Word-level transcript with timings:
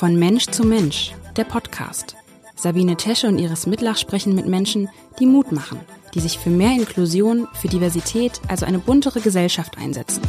Von 0.00 0.18
Mensch 0.18 0.46
zu 0.46 0.64
Mensch, 0.64 1.12
der 1.36 1.44
Podcast. 1.44 2.16
Sabine 2.56 2.96
Tesche 2.96 3.28
und 3.28 3.38
Iris 3.38 3.66
Mitlach 3.66 3.98
sprechen 3.98 4.34
mit 4.34 4.46
Menschen, 4.46 4.88
die 5.18 5.26
Mut 5.26 5.52
machen, 5.52 5.78
die 6.14 6.20
sich 6.20 6.38
für 6.38 6.48
mehr 6.48 6.72
Inklusion, 6.72 7.46
für 7.52 7.68
Diversität, 7.68 8.40
also 8.48 8.64
eine 8.64 8.78
buntere 8.78 9.20
Gesellschaft 9.20 9.76
einsetzen. 9.76 10.22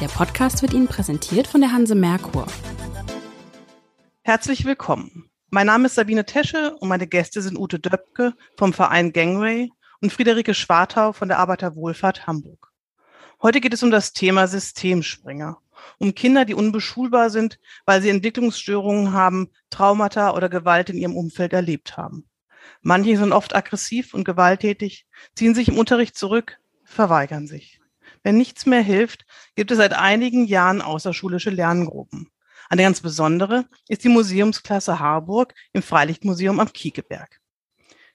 Der 0.00 0.08
Podcast 0.08 0.60
wird 0.62 0.74
Ihnen 0.74 0.88
präsentiert 0.88 1.46
von 1.46 1.60
der 1.60 1.70
Hanse 1.70 1.94
Merkur. 1.94 2.48
Herzlich 4.22 4.64
willkommen. 4.64 5.30
Mein 5.50 5.68
Name 5.68 5.86
ist 5.86 5.94
Sabine 5.94 6.26
Tesche 6.26 6.74
und 6.80 6.88
meine 6.88 7.06
Gäste 7.06 7.42
sind 7.42 7.56
Ute 7.56 7.78
Döpke 7.78 8.34
vom 8.56 8.72
Verein 8.72 9.12
Gangway 9.12 9.70
und 10.00 10.12
Friederike 10.12 10.52
Schwartau 10.52 11.12
von 11.12 11.28
der 11.28 11.38
Arbeiterwohlfahrt 11.38 12.26
Hamburg. 12.26 12.72
Heute 13.40 13.60
geht 13.60 13.72
es 13.72 13.84
um 13.84 13.92
das 13.92 14.12
Thema 14.12 14.48
Systemspringer, 14.48 15.58
um 15.98 16.14
Kinder, 16.14 16.44
die 16.44 16.54
unbeschulbar 16.54 17.30
sind, 17.30 17.58
weil 17.86 18.02
sie 18.02 18.10
Entwicklungsstörungen 18.10 19.12
haben, 19.12 19.50
Traumata 19.70 20.34
oder 20.34 20.48
Gewalt 20.48 20.90
in 20.90 20.98
ihrem 20.98 21.16
Umfeld 21.16 21.52
erlebt 21.52 21.96
haben. 21.96 22.28
Manche 22.82 23.16
sind 23.16 23.32
oft 23.32 23.54
aggressiv 23.54 24.14
und 24.14 24.24
gewalttätig, 24.24 25.06
ziehen 25.34 25.54
sich 25.54 25.68
im 25.68 25.78
Unterricht 25.78 26.16
zurück, 26.16 26.58
verweigern 26.84 27.46
sich. 27.46 27.80
Wenn 28.22 28.36
nichts 28.36 28.66
mehr 28.66 28.82
hilft, 28.82 29.24
gibt 29.54 29.70
es 29.70 29.78
seit 29.78 29.94
einigen 29.94 30.44
Jahren 30.44 30.82
außerschulische 30.82 31.50
Lerngruppen. 31.50 32.28
Eine 32.68 32.82
ganz 32.82 33.00
besondere 33.00 33.66
ist 33.88 34.04
die 34.04 34.08
Museumsklasse 34.08 35.00
Harburg 35.00 35.54
im 35.72 35.82
Freilichtmuseum 35.82 36.60
am 36.60 36.72
Kiekeberg. 36.72 37.40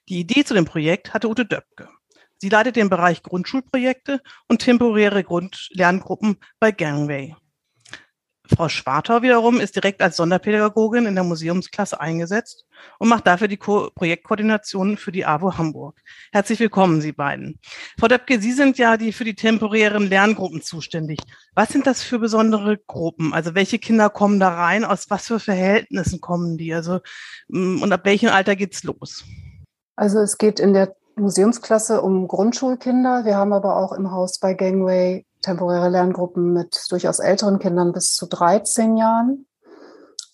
Die 0.08 0.20
Idee 0.20 0.44
zu 0.44 0.54
dem 0.54 0.66
Projekt 0.66 1.14
hatte 1.14 1.28
Ute 1.28 1.46
Döpke. 1.46 1.90
Sie 2.38 2.50
leitet 2.50 2.76
den 2.76 2.90
Bereich 2.90 3.24
Grundschulprojekte 3.24 4.22
und 4.48 4.60
temporäre 4.60 5.24
Grundlerngruppen 5.24 6.38
bei 6.60 6.72
Gangway. 6.72 7.36
Frau 8.54 8.70
Schwartau 8.70 9.22
wiederum 9.22 9.60
ist 9.60 9.76
direkt 9.76 10.02
als 10.02 10.18
Sonderpädagogin 10.18 11.06
in 11.06 11.16
der 11.16 11.24
Museumsklasse 11.24 12.00
eingesetzt 12.00 12.66
und 13.00 13.10
macht 13.10 13.26
dafür 13.26 13.48
die 13.48 13.58
Ko 13.58 13.90
Projektkoordination 13.96 14.98
für 14.98 15.12
die 15.12 15.26
AWO 15.26 15.58
Hamburg. 15.58 16.00
Herzlich 16.32 16.60
willkommen, 16.60 17.02
Sie 17.02 17.12
beiden. 17.12 17.60
Frau 18.00 18.08
Döpke, 18.08 18.40
Sie 18.40 18.52
sind 18.52 18.78
ja 18.78 18.98
die 18.98 19.12
für 19.14 19.24
die 19.24 19.36
temporären 19.36 20.08
Lerngruppen 20.08 20.62
zuständig. 20.62 21.20
Was 21.56 21.70
sind 21.70 21.88
das 21.88 22.04
für 22.04 22.20
besondere 22.20 22.78
Gruppen? 22.78 23.34
Also 23.34 23.56
welche 23.56 23.80
Kinder 23.80 24.10
kommen 24.10 24.40
da 24.40 24.50
rein? 24.50 24.86
Aus 24.86 25.10
was 25.10 25.28
für 25.28 25.40
Verhältnissen 25.40 26.22
kommen 26.22 26.58
die? 26.58 26.74
Also 26.74 27.00
mm, 27.48 27.82
und 27.82 27.92
ab 27.92 28.02
welchem 28.06 28.30
Alter 28.30 28.56
geht's 28.56 28.84
los? 28.84 29.24
Also 29.96 30.20
es 30.20 30.38
geht 30.38 30.60
in 30.60 30.74
der 30.74 30.96
Museumsklasse 31.16 32.02
um 32.02 32.28
Grundschulkinder. 32.28 33.24
Wir 33.26 33.38
haben 33.38 33.54
aber 33.54 33.78
auch 33.78 33.94
im 33.94 34.12
Haus 34.12 34.40
bei 34.40 34.54
Gangway 34.54 35.26
temporäre 35.46 35.90
Lerngruppen 35.90 36.54
mit 36.54 36.86
durchaus 36.90 37.20
älteren 37.20 37.60
Kindern 37.60 37.94
bis 37.94 38.16
zu 38.16 38.26
13 38.26 38.98
Jahren. 38.98 39.46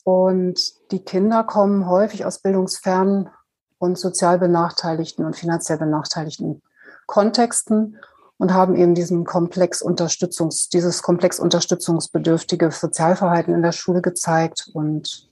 Und 0.04 0.60
die 0.92 1.04
Kinder 1.04 1.44
kommen 1.44 1.88
häufig 1.88 2.26
aus 2.26 2.40
bildungsfernen 2.40 3.30
und 3.78 3.98
sozial 3.98 4.40
benachteiligten 4.40 5.26
und 5.26 5.36
finanziell 5.36 5.78
benachteiligten 5.78 6.62
Kontexten 7.06 7.98
und 8.38 8.54
haben 8.54 8.76
eben 8.76 8.96
diesen 8.96 9.26
Komplex 9.26 9.82
Unterstützungs, 9.82 10.70
dieses 10.70 11.04
Komplex 11.04 11.40
unterstützungsbedürftige 11.40 12.72
Sozialverhalten 12.72 13.54
in 13.54 13.62
der 13.62 13.74
Schule 13.74 14.02
gezeigt. 14.02 14.70
Und 14.74 15.30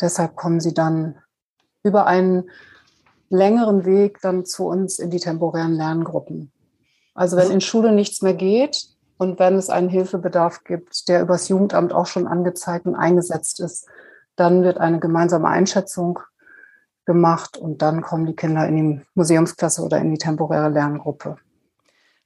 deshalb 0.00 0.36
kommen 0.36 0.60
sie 0.60 0.74
dann 0.74 1.16
über 1.82 2.06
einen 2.06 2.50
längeren 3.30 3.84
Weg 3.84 4.20
dann 4.20 4.44
zu 4.44 4.66
uns 4.66 4.98
in 4.98 5.10
die 5.10 5.20
temporären 5.20 5.72
Lerngruppen. 5.72 6.52
Also 7.14 7.36
wenn 7.36 7.50
in 7.50 7.60
Schule 7.60 7.92
nichts 7.92 8.22
mehr 8.22 8.34
geht 8.34 8.90
und 9.20 9.38
wenn 9.38 9.56
es 9.56 9.68
einen 9.68 9.90
Hilfebedarf 9.90 10.64
gibt, 10.64 11.06
der 11.10 11.20
übers 11.20 11.50
Jugendamt 11.50 11.92
auch 11.92 12.06
schon 12.06 12.26
angezeigt 12.26 12.86
und 12.86 12.94
eingesetzt 12.94 13.60
ist, 13.60 13.86
dann 14.34 14.62
wird 14.62 14.78
eine 14.78 14.98
gemeinsame 14.98 15.46
Einschätzung 15.46 16.20
gemacht 17.04 17.58
und 17.58 17.82
dann 17.82 18.00
kommen 18.00 18.24
die 18.24 18.34
Kinder 18.34 18.66
in 18.66 18.76
die 18.76 19.02
Museumsklasse 19.12 19.82
oder 19.82 19.98
in 19.98 20.10
die 20.10 20.16
temporäre 20.16 20.70
Lerngruppe. 20.70 21.36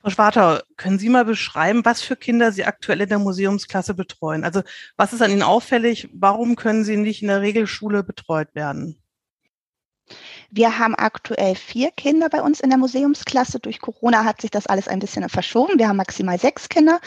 Frau 0.02 0.10
Schwartau, 0.10 0.58
können 0.76 1.00
Sie 1.00 1.08
mal 1.08 1.24
beschreiben, 1.24 1.84
was 1.84 2.00
für 2.00 2.14
Kinder 2.14 2.52
Sie 2.52 2.64
aktuell 2.64 3.00
in 3.00 3.08
der 3.08 3.18
Museumsklasse 3.18 3.94
betreuen? 3.94 4.44
Also 4.44 4.62
was 4.96 5.12
ist 5.12 5.20
an 5.20 5.32
Ihnen 5.32 5.42
auffällig? 5.42 6.08
Warum 6.12 6.54
können 6.54 6.84
Sie 6.84 6.96
nicht 6.96 7.22
in 7.22 7.28
der 7.28 7.40
Regelschule 7.40 8.04
betreut 8.04 8.54
werden? 8.54 9.02
Wir 10.56 10.78
haben 10.78 10.94
aktuell 10.94 11.56
vier 11.56 11.90
Kinder 11.90 12.28
bei 12.28 12.40
uns 12.40 12.60
in 12.60 12.70
der 12.70 12.78
Museumsklasse. 12.78 13.58
Durch 13.58 13.80
Corona 13.80 14.24
hat 14.24 14.40
sich 14.40 14.52
das 14.52 14.68
alles 14.68 14.86
ein 14.86 15.00
bisschen 15.00 15.28
verschoben. 15.28 15.80
Wir 15.80 15.88
haben 15.88 15.96
maximal 15.96 16.38
sechs 16.38 16.68
Kinder 16.68 17.00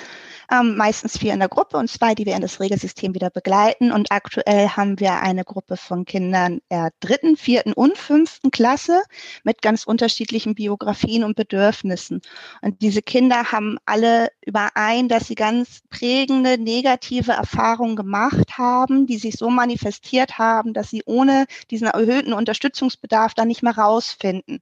ähm, 0.51 0.75
meistens 0.77 1.17
vier 1.17 1.33
in 1.33 1.39
der 1.39 1.49
Gruppe 1.49 1.77
und 1.77 1.89
zwei, 1.89 2.15
die 2.15 2.25
wir 2.25 2.35
in 2.35 2.41
das 2.41 2.59
Regelsystem 2.59 3.13
wieder 3.13 3.29
begleiten. 3.29 3.91
Und 3.91 4.11
aktuell 4.11 4.69
haben 4.69 4.99
wir 4.99 5.21
eine 5.21 5.43
Gruppe 5.43 5.77
von 5.77 6.05
Kindern 6.05 6.59
der 6.71 6.91
dritten, 6.99 7.37
vierten 7.37 7.71
und 7.73 7.97
fünften 7.97 8.51
Klasse 8.51 9.01
mit 9.43 9.61
ganz 9.61 9.85
unterschiedlichen 9.85 10.55
Biografien 10.55 11.23
und 11.23 11.35
Bedürfnissen. 11.35 12.21
Und 12.61 12.81
diese 12.81 13.01
Kinder 13.01 13.51
haben 13.51 13.77
alle 13.85 14.29
überein, 14.45 15.07
dass 15.09 15.27
sie 15.27 15.35
ganz 15.35 15.81
prägende 15.89 16.57
negative 16.57 17.33
Erfahrungen 17.33 17.95
gemacht 17.95 18.57
haben, 18.57 19.07
die 19.07 19.17
sich 19.17 19.35
so 19.35 19.49
manifestiert 19.49 20.37
haben, 20.37 20.73
dass 20.73 20.89
sie 20.89 21.03
ohne 21.05 21.45
diesen 21.71 21.87
erhöhten 21.87 22.33
Unterstützungsbedarf 22.33 23.33
dann 23.37 23.47
nicht 23.47 23.63
mehr 23.63 23.77
rausfinden. 23.77 24.59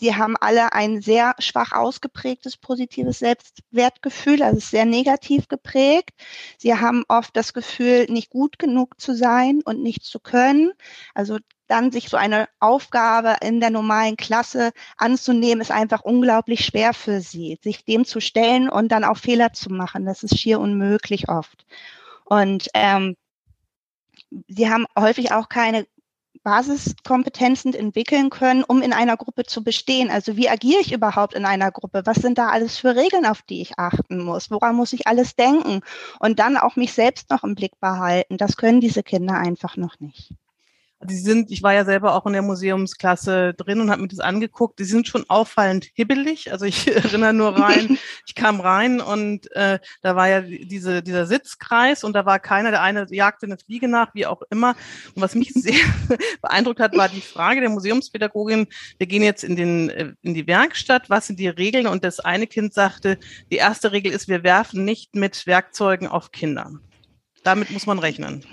Die 0.00 0.16
haben 0.16 0.36
alle 0.36 0.72
ein 0.72 1.00
sehr 1.00 1.34
schwach 1.38 1.72
ausgeprägtes 1.72 2.56
positives 2.56 3.20
Selbstwertgefühl, 3.20 4.42
also 4.42 4.58
sehr 4.58 4.84
negativ 4.84 5.48
geprägt. 5.48 6.10
Sie 6.58 6.74
haben 6.74 7.04
oft 7.08 7.36
das 7.36 7.52
Gefühl, 7.52 8.06
nicht 8.08 8.30
gut 8.30 8.58
genug 8.58 9.00
zu 9.00 9.14
sein 9.14 9.60
und 9.64 9.82
nicht 9.82 10.02
zu 10.02 10.18
können. 10.18 10.72
Also 11.14 11.38
dann 11.68 11.92
sich 11.92 12.08
so 12.08 12.16
eine 12.16 12.48
Aufgabe 12.58 13.36
in 13.42 13.60
der 13.60 13.70
normalen 13.70 14.16
Klasse 14.16 14.72
anzunehmen, 14.96 15.60
ist 15.60 15.70
einfach 15.70 16.02
unglaublich 16.02 16.64
schwer 16.64 16.92
für 16.92 17.20
sie, 17.20 17.60
sich 17.62 17.84
dem 17.84 18.04
zu 18.04 18.20
stellen 18.20 18.68
und 18.68 18.88
dann 18.88 19.04
auch 19.04 19.18
Fehler 19.18 19.52
zu 19.52 19.70
machen. 19.70 20.04
Das 20.04 20.24
ist 20.24 20.36
schier 20.36 20.58
unmöglich 20.58 21.28
oft. 21.28 21.64
Und 22.24 22.68
ähm, 22.74 23.16
sie 24.48 24.68
haben 24.68 24.86
häufig 24.98 25.32
auch 25.32 25.48
keine 25.48 25.86
Basiskompetenzen 26.42 27.74
entwickeln 27.74 28.30
können, 28.30 28.64
um 28.64 28.82
in 28.82 28.92
einer 28.92 29.16
Gruppe 29.16 29.44
zu 29.44 29.62
bestehen. 29.62 30.10
Also 30.10 30.36
wie 30.36 30.48
agiere 30.48 30.80
ich 30.80 30.92
überhaupt 30.92 31.34
in 31.34 31.44
einer 31.44 31.70
Gruppe? 31.70 32.02
Was 32.04 32.18
sind 32.18 32.38
da 32.38 32.48
alles 32.48 32.78
für 32.78 32.96
Regeln, 32.96 33.26
auf 33.26 33.42
die 33.42 33.60
ich 33.60 33.78
achten 33.78 34.24
muss? 34.24 34.50
Woran 34.50 34.76
muss 34.76 34.92
ich 34.92 35.06
alles 35.06 35.36
denken? 35.36 35.80
Und 36.18 36.38
dann 36.38 36.56
auch 36.56 36.76
mich 36.76 36.92
selbst 36.92 37.30
noch 37.30 37.44
im 37.44 37.54
Blick 37.54 37.78
behalten. 37.80 38.36
Das 38.36 38.56
können 38.56 38.80
diese 38.80 39.02
Kinder 39.02 39.34
einfach 39.34 39.76
noch 39.76 40.00
nicht. 40.00 40.34
Die 41.02 41.16
sind, 41.16 41.50
ich 41.50 41.62
war 41.62 41.72
ja 41.72 41.86
selber 41.86 42.14
auch 42.14 42.26
in 42.26 42.34
der 42.34 42.42
Museumsklasse 42.42 43.54
drin 43.54 43.80
und 43.80 43.90
habe 43.90 44.02
mir 44.02 44.08
das 44.08 44.20
angeguckt. 44.20 44.78
Die 44.78 44.84
sind 44.84 45.08
schon 45.08 45.24
auffallend 45.28 45.88
hibbelig. 45.94 46.52
Also 46.52 46.66
ich 46.66 46.86
erinnere 46.94 47.32
nur 47.32 47.58
rein, 47.58 47.98
ich 48.26 48.34
kam 48.34 48.60
rein 48.60 49.00
und 49.00 49.50
äh, 49.56 49.78
da 50.02 50.14
war 50.14 50.28
ja 50.28 50.42
diese, 50.42 51.02
dieser 51.02 51.24
Sitzkreis 51.24 52.04
und 52.04 52.12
da 52.12 52.26
war 52.26 52.38
keiner, 52.38 52.70
der 52.70 52.82
eine 52.82 53.06
jagte 53.10 53.46
eine 53.46 53.56
Fliege 53.56 53.88
nach, 53.88 54.14
wie 54.14 54.26
auch 54.26 54.42
immer. 54.50 54.76
Und 55.14 55.22
was 55.22 55.34
mich 55.34 55.52
sehr 55.54 55.72
beeindruckt 56.42 56.80
hat, 56.80 56.94
war 56.94 57.08
die 57.08 57.22
Frage 57.22 57.60
der 57.60 57.70
Museumspädagogin, 57.70 58.66
wir 58.98 59.06
gehen 59.06 59.22
jetzt 59.22 59.42
in, 59.42 59.56
den, 59.56 59.88
äh, 59.88 60.12
in 60.20 60.34
die 60.34 60.46
Werkstatt, 60.46 61.08
was 61.08 61.26
sind 61.26 61.40
die 61.40 61.48
Regeln? 61.48 61.86
Und 61.86 62.04
das 62.04 62.20
eine 62.20 62.46
Kind 62.46 62.74
sagte, 62.74 63.18
die 63.50 63.56
erste 63.56 63.92
Regel 63.92 64.12
ist, 64.12 64.28
wir 64.28 64.42
werfen 64.42 64.84
nicht 64.84 65.14
mit 65.14 65.46
Werkzeugen 65.46 66.08
auf 66.08 66.30
Kinder. 66.30 66.72
Damit 67.42 67.70
muss 67.70 67.86
man 67.86 67.98
rechnen 67.98 68.44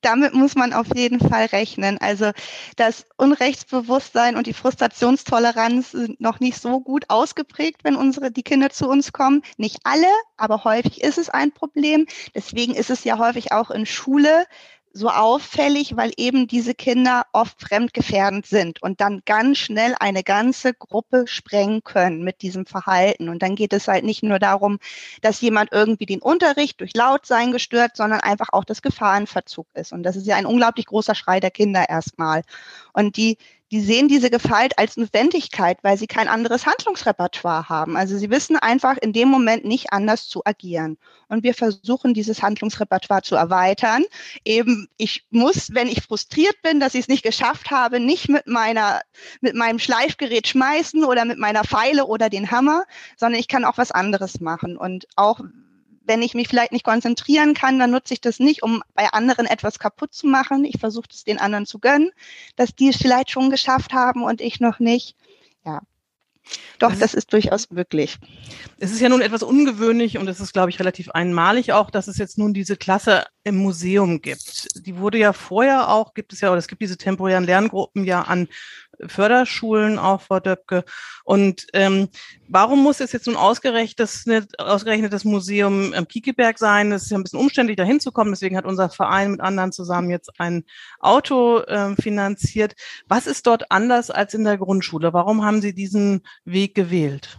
damit 0.00 0.34
muss 0.34 0.54
man 0.54 0.72
auf 0.72 0.86
jeden 0.94 1.20
Fall 1.20 1.46
rechnen. 1.46 1.98
Also 1.98 2.30
das 2.76 3.06
Unrechtsbewusstsein 3.16 4.36
und 4.36 4.46
die 4.46 4.52
Frustrationstoleranz 4.52 5.90
sind 5.92 6.20
noch 6.20 6.40
nicht 6.40 6.60
so 6.60 6.80
gut 6.80 7.04
ausgeprägt, 7.08 7.84
wenn 7.84 7.96
unsere 7.96 8.30
die 8.30 8.42
Kinder 8.42 8.70
zu 8.70 8.88
uns 8.88 9.12
kommen. 9.12 9.42
Nicht 9.56 9.78
alle, 9.84 10.06
aber 10.36 10.64
häufig 10.64 11.02
ist 11.02 11.18
es 11.18 11.28
ein 11.30 11.52
Problem. 11.52 12.06
Deswegen 12.34 12.74
ist 12.74 12.90
es 12.90 13.04
ja 13.04 13.18
häufig 13.18 13.52
auch 13.52 13.70
in 13.70 13.86
Schule 13.86 14.46
so 14.98 15.08
auffällig, 15.08 15.96
weil 15.96 16.12
eben 16.16 16.46
diese 16.46 16.74
Kinder 16.74 17.24
oft 17.32 17.60
fremdgefährdend 17.60 18.46
sind 18.46 18.82
und 18.82 19.00
dann 19.00 19.22
ganz 19.24 19.58
schnell 19.58 19.94
eine 20.00 20.22
ganze 20.22 20.74
Gruppe 20.74 21.24
sprengen 21.26 21.82
können 21.84 22.22
mit 22.22 22.42
diesem 22.42 22.66
Verhalten. 22.66 23.28
Und 23.28 23.42
dann 23.42 23.54
geht 23.54 23.72
es 23.72 23.88
halt 23.88 24.04
nicht 24.04 24.22
nur 24.22 24.38
darum, 24.38 24.78
dass 25.22 25.40
jemand 25.40 25.72
irgendwie 25.72 26.06
den 26.06 26.20
Unterricht 26.20 26.80
durch 26.80 26.94
Lautsein 26.94 27.52
gestört, 27.52 27.96
sondern 27.96 28.20
einfach 28.20 28.48
auch 28.52 28.64
das 28.64 28.82
Gefahrenverzug 28.82 29.66
ist. 29.74 29.92
Und 29.92 30.02
das 30.02 30.16
ist 30.16 30.26
ja 30.26 30.36
ein 30.36 30.46
unglaublich 30.46 30.86
großer 30.86 31.14
Schrei 31.14 31.40
der 31.40 31.50
Kinder 31.50 31.88
erstmal. 31.88 32.42
Und 32.92 33.16
die 33.16 33.38
die 33.70 33.80
sehen 33.80 34.08
diese 34.08 34.30
Gewalt 34.30 34.78
als 34.78 34.96
Notwendigkeit, 34.96 35.78
weil 35.82 35.98
sie 35.98 36.06
kein 36.06 36.28
anderes 36.28 36.66
Handlungsrepertoire 36.66 37.68
haben. 37.68 37.96
Also 37.96 38.16
sie 38.16 38.30
wissen 38.30 38.56
einfach 38.56 38.96
in 38.96 39.12
dem 39.12 39.28
Moment 39.28 39.64
nicht 39.64 39.92
anders 39.92 40.26
zu 40.26 40.42
agieren. 40.44 40.96
Und 41.28 41.42
wir 41.42 41.52
versuchen, 41.52 42.14
dieses 42.14 42.42
Handlungsrepertoire 42.42 43.22
zu 43.22 43.36
erweitern. 43.36 44.04
Eben, 44.44 44.88
ich 44.96 45.26
muss, 45.30 45.74
wenn 45.74 45.88
ich 45.88 46.02
frustriert 46.02 46.56
bin, 46.62 46.80
dass 46.80 46.94
ich 46.94 47.02
es 47.02 47.08
nicht 47.08 47.22
geschafft 47.22 47.70
habe, 47.70 48.00
nicht 48.00 48.28
mit 48.28 48.46
meiner, 48.46 49.02
mit 49.40 49.54
meinem 49.54 49.78
Schleifgerät 49.78 50.48
schmeißen 50.48 51.04
oder 51.04 51.26
mit 51.26 51.38
meiner 51.38 51.64
Pfeile 51.64 52.06
oder 52.06 52.30
den 52.30 52.50
Hammer, 52.50 52.84
sondern 53.16 53.38
ich 53.38 53.48
kann 53.48 53.66
auch 53.66 53.76
was 53.76 53.90
anderes 53.90 54.40
machen. 54.40 54.78
Und 54.78 55.06
auch 55.16 55.40
wenn 56.08 56.22
ich 56.22 56.34
mich 56.34 56.48
vielleicht 56.48 56.72
nicht 56.72 56.84
konzentrieren 56.84 57.54
kann, 57.54 57.78
dann 57.78 57.90
nutze 57.90 58.14
ich 58.14 58.20
das 58.20 58.40
nicht, 58.40 58.62
um 58.62 58.82
bei 58.94 59.08
anderen 59.12 59.46
etwas 59.46 59.78
kaputt 59.78 60.12
zu 60.12 60.26
machen. 60.26 60.64
Ich 60.64 60.80
versuche 60.80 61.06
es 61.12 61.22
den 61.22 61.38
anderen 61.38 61.66
zu 61.66 61.78
gönnen, 61.78 62.10
dass 62.56 62.74
die 62.74 62.88
es 62.88 62.96
vielleicht 62.96 63.30
schon 63.30 63.50
geschafft 63.50 63.92
haben 63.92 64.24
und 64.24 64.40
ich 64.40 64.58
noch 64.58 64.80
nicht. 64.80 65.14
Ja, 65.64 65.82
doch, 66.78 66.90
das, 66.90 67.00
das 67.00 67.14
ist 67.14 67.32
durchaus 67.32 67.70
möglich. 67.70 68.18
Es 68.78 68.92
ist 68.92 69.00
ja 69.00 69.08
nun 69.08 69.20
etwas 69.20 69.42
ungewöhnlich 69.42 70.18
und 70.18 70.28
es 70.28 70.40
ist, 70.40 70.52
glaube 70.52 70.70
ich, 70.70 70.78
relativ 70.78 71.10
einmalig 71.10 71.72
auch, 71.72 71.90
dass 71.90 72.08
es 72.08 72.18
jetzt 72.18 72.38
nun 72.38 72.54
diese 72.54 72.76
Klasse 72.76 73.24
im 73.44 73.56
Museum 73.56 74.22
gibt. 74.22 74.68
Die 74.86 74.96
wurde 74.96 75.18
ja 75.18 75.32
vorher 75.32 75.90
auch, 75.90 76.14
gibt 76.14 76.32
es 76.32 76.40
ja, 76.40 76.50
oder 76.50 76.58
es 76.58 76.68
gibt 76.68 76.80
diese 76.80 76.96
temporären 76.96 77.44
Lerngruppen 77.44 78.04
ja 78.04 78.22
an 78.22 78.48
Förderschulen 79.06 79.98
auch, 79.98 80.20
Frau 80.20 80.40
Döpke. 80.40 80.84
Und 81.24 81.66
ähm, 81.72 82.08
warum 82.48 82.82
muss 82.82 83.00
es 83.00 83.12
jetzt 83.12 83.26
nun 83.26 83.36
ausgerechnet, 83.36 84.58
ausgerechnet 84.58 85.12
das 85.12 85.24
Museum 85.24 85.92
am 85.94 86.08
Kiekeberg 86.08 86.58
sein? 86.58 86.92
Es 86.92 87.04
ist 87.04 87.10
ja 87.10 87.18
ein 87.18 87.22
bisschen 87.22 87.38
umständlich, 87.38 87.76
da 87.76 87.84
hinzukommen. 87.84 88.32
Deswegen 88.32 88.56
hat 88.56 88.64
unser 88.64 88.88
Verein 88.88 89.32
mit 89.32 89.40
anderen 89.40 89.72
zusammen 89.72 90.10
jetzt 90.10 90.30
ein 90.38 90.64
Auto 91.00 91.60
äh, 91.60 91.94
finanziert. 91.96 92.74
Was 93.08 93.26
ist 93.26 93.46
dort 93.46 93.70
anders 93.70 94.10
als 94.10 94.34
in 94.34 94.44
der 94.44 94.58
Grundschule? 94.58 95.12
Warum 95.12 95.44
haben 95.44 95.60
Sie 95.60 95.74
diesen 95.74 96.22
Weg 96.44 96.74
gewählt? 96.74 97.38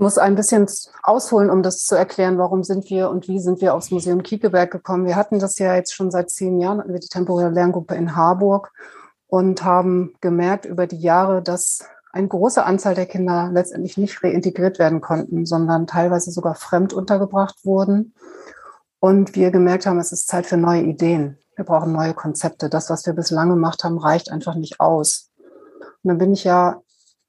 Ich 0.00 0.02
muss 0.02 0.16
ein 0.16 0.34
bisschen 0.34 0.66
ausholen, 1.02 1.50
um 1.50 1.62
das 1.62 1.84
zu 1.84 1.94
erklären, 1.94 2.38
warum 2.38 2.64
sind 2.64 2.88
wir 2.88 3.10
und 3.10 3.28
wie 3.28 3.38
sind 3.38 3.60
wir 3.60 3.74
aufs 3.74 3.90
Museum 3.90 4.22
Kiekeberg 4.22 4.70
gekommen. 4.70 5.04
Wir 5.04 5.14
hatten 5.14 5.38
das 5.38 5.58
ja 5.58 5.74
jetzt 5.74 5.92
schon 5.92 6.10
seit 6.10 6.30
zehn 6.30 6.58
Jahren, 6.58 6.82
wir 6.86 7.00
die 7.00 7.08
temporäre 7.08 7.50
Lerngruppe 7.50 7.96
in 7.96 8.16
Harburg 8.16 8.72
und 9.30 9.64
haben 9.64 10.14
gemerkt 10.20 10.64
über 10.66 10.86
die 10.86 10.98
Jahre, 10.98 11.40
dass 11.40 11.84
eine 12.12 12.26
große 12.26 12.64
Anzahl 12.64 12.96
der 12.96 13.06
Kinder 13.06 13.50
letztendlich 13.52 13.96
nicht 13.96 14.22
reintegriert 14.24 14.80
werden 14.80 15.00
konnten, 15.00 15.46
sondern 15.46 15.86
teilweise 15.86 16.32
sogar 16.32 16.56
fremd 16.56 16.92
untergebracht 16.92 17.64
wurden. 17.64 18.12
Und 18.98 19.36
wir 19.36 19.52
gemerkt 19.52 19.86
haben, 19.86 20.00
es 20.00 20.10
ist 20.10 20.26
Zeit 20.26 20.46
für 20.46 20.56
neue 20.56 20.82
Ideen. 20.82 21.38
Wir 21.54 21.64
brauchen 21.64 21.92
neue 21.92 22.12
Konzepte. 22.12 22.68
Das, 22.68 22.90
was 22.90 23.06
wir 23.06 23.12
bislang 23.12 23.48
gemacht 23.48 23.84
haben, 23.84 23.98
reicht 23.98 24.32
einfach 24.32 24.56
nicht 24.56 24.80
aus. 24.80 25.30
Und 26.02 26.08
dann 26.08 26.18
bin 26.18 26.32
ich 26.32 26.42
ja 26.42 26.80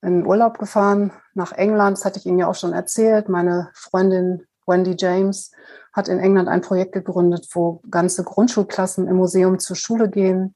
in 0.01 0.25
Urlaub 0.25 0.57
gefahren 0.57 1.11
nach 1.35 1.51
England. 1.51 1.97
Das 1.97 2.05
hatte 2.05 2.17
ich 2.17 2.25
Ihnen 2.25 2.39
ja 2.39 2.47
auch 2.47 2.55
schon 2.55 2.73
erzählt. 2.73 3.29
Meine 3.29 3.69
Freundin 3.73 4.47
Wendy 4.65 4.95
James 4.97 5.51
hat 5.93 6.07
in 6.07 6.17
England 6.17 6.49
ein 6.49 6.61
Projekt 6.61 6.93
gegründet, 6.93 7.47
wo 7.53 7.81
ganze 7.91 8.23
Grundschulklassen 8.23 9.07
im 9.07 9.17
Museum 9.17 9.59
zur 9.59 9.75
Schule 9.75 10.09
gehen 10.09 10.55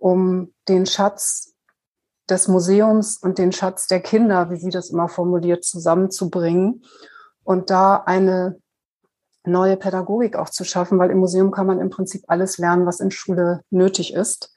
um 0.00 0.52
den 0.68 0.86
Schatz 0.86 1.54
des 2.28 2.48
Museums 2.48 3.18
und 3.18 3.38
den 3.38 3.52
Schatz 3.52 3.86
der 3.86 4.00
Kinder, 4.00 4.50
wie 4.50 4.56
sie 4.56 4.70
das 4.70 4.90
immer 4.90 5.08
formuliert, 5.08 5.64
zusammenzubringen 5.64 6.82
und 7.44 7.70
da 7.70 7.96
eine 7.96 8.58
neue 9.44 9.76
Pädagogik 9.76 10.36
auch 10.36 10.50
zu 10.50 10.64
schaffen, 10.64 10.98
weil 10.98 11.10
im 11.10 11.18
Museum 11.18 11.50
kann 11.50 11.66
man 11.66 11.80
im 11.80 11.90
Prinzip 11.90 12.24
alles 12.28 12.58
lernen, 12.58 12.86
was 12.86 13.00
in 13.00 13.10
Schule 13.10 13.62
nötig 13.70 14.14
ist. 14.14 14.54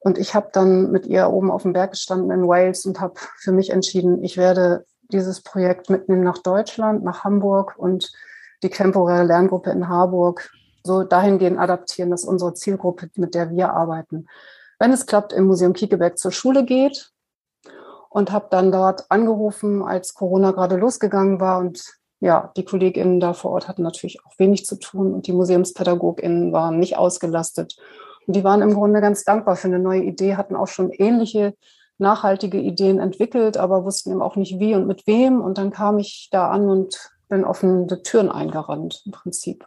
Und 0.00 0.18
ich 0.18 0.34
habe 0.34 0.50
dann 0.52 0.90
mit 0.90 1.06
ihr 1.06 1.28
oben 1.28 1.50
auf 1.50 1.62
dem 1.62 1.72
Berg 1.72 1.92
gestanden 1.92 2.30
in 2.30 2.46
Wales 2.46 2.86
und 2.86 3.00
habe 3.00 3.14
für 3.36 3.52
mich 3.52 3.70
entschieden, 3.70 4.22
ich 4.22 4.36
werde 4.36 4.86
dieses 5.10 5.40
Projekt 5.40 5.90
mitnehmen 5.90 6.22
nach 6.22 6.38
Deutschland, 6.38 7.02
nach 7.02 7.24
Hamburg 7.24 7.74
und 7.76 8.12
die 8.62 8.70
temporäre 8.70 9.24
Lerngruppe 9.24 9.70
in 9.70 9.88
Harburg 9.88 10.50
so 10.84 11.02
dahingehend 11.02 11.58
adaptieren, 11.58 12.10
dass 12.10 12.24
unsere 12.24 12.54
Zielgruppe, 12.54 13.10
mit 13.16 13.34
der 13.34 13.50
wir 13.50 13.72
arbeiten, 13.72 14.26
wenn 14.78 14.92
es 14.92 15.06
klappt, 15.06 15.32
im 15.32 15.46
Museum 15.46 15.72
Kiekeberg 15.72 16.18
zur 16.18 16.32
Schule 16.32 16.64
geht 16.64 17.12
und 18.10 18.32
habe 18.32 18.48
dann 18.50 18.72
dort 18.72 19.10
angerufen, 19.10 19.82
als 19.82 20.14
Corona 20.14 20.52
gerade 20.52 20.76
losgegangen 20.76 21.40
war 21.40 21.58
und 21.58 21.98
ja, 22.20 22.52
die 22.56 22.64
KollegInnen 22.64 23.20
da 23.20 23.32
vor 23.32 23.52
Ort 23.52 23.68
hatten 23.68 23.82
natürlich 23.82 24.24
auch 24.24 24.38
wenig 24.38 24.66
zu 24.66 24.76
tun 24.76 25.14
und 25.14 25.26
die 25.26 25.32
MuseumspädagogInnen 25.32 26.52
waren 26.52 26.78
nicht 26.78 26.96
ausgelastet. 26.96 27.76
Und 28.26 28.34
die 28.34 28.42
waren 28.42 28.60
im 28.60 28.74
Grunde 28.74 29.00
ganz 29.00 29.24
dankbar 29.24 29.56
für 29.56 29.68
eine 29.68 29.78
neue 29.78 30.02
Idee, 30.02 30.36
hatten 30.36 30.56
auch 30.56 30.66
schon 30.66 30.90
ähnliche 30.90 31.54
nachhaltige 31.98 32.58
Ideen 32.58 32.98
entwickelt, 32.98 33.56
aber 33.56 33.84
wussten 33.84 34.10
eben 34.10 34.22
auch 34.22 34.36
nicht 34.36 34.58
wie 34.58 34.74
und 34.74 34.86
mit 34.86 35.06
wem. 35.06 35.40
Und 35.40 35.58
dann 35.58 35.70
kam 35.70 35.98
ich 35.98 36.28
da 36.30 36.50
an 36.50 36.68
und 36.68 37.10
bin 37.28 37.44
offene 37.44 37.86
Türen 38.02 38.30
eingerannt 38.30 39.02
im 39.06 39.12
Prinzip. 39.12 39.66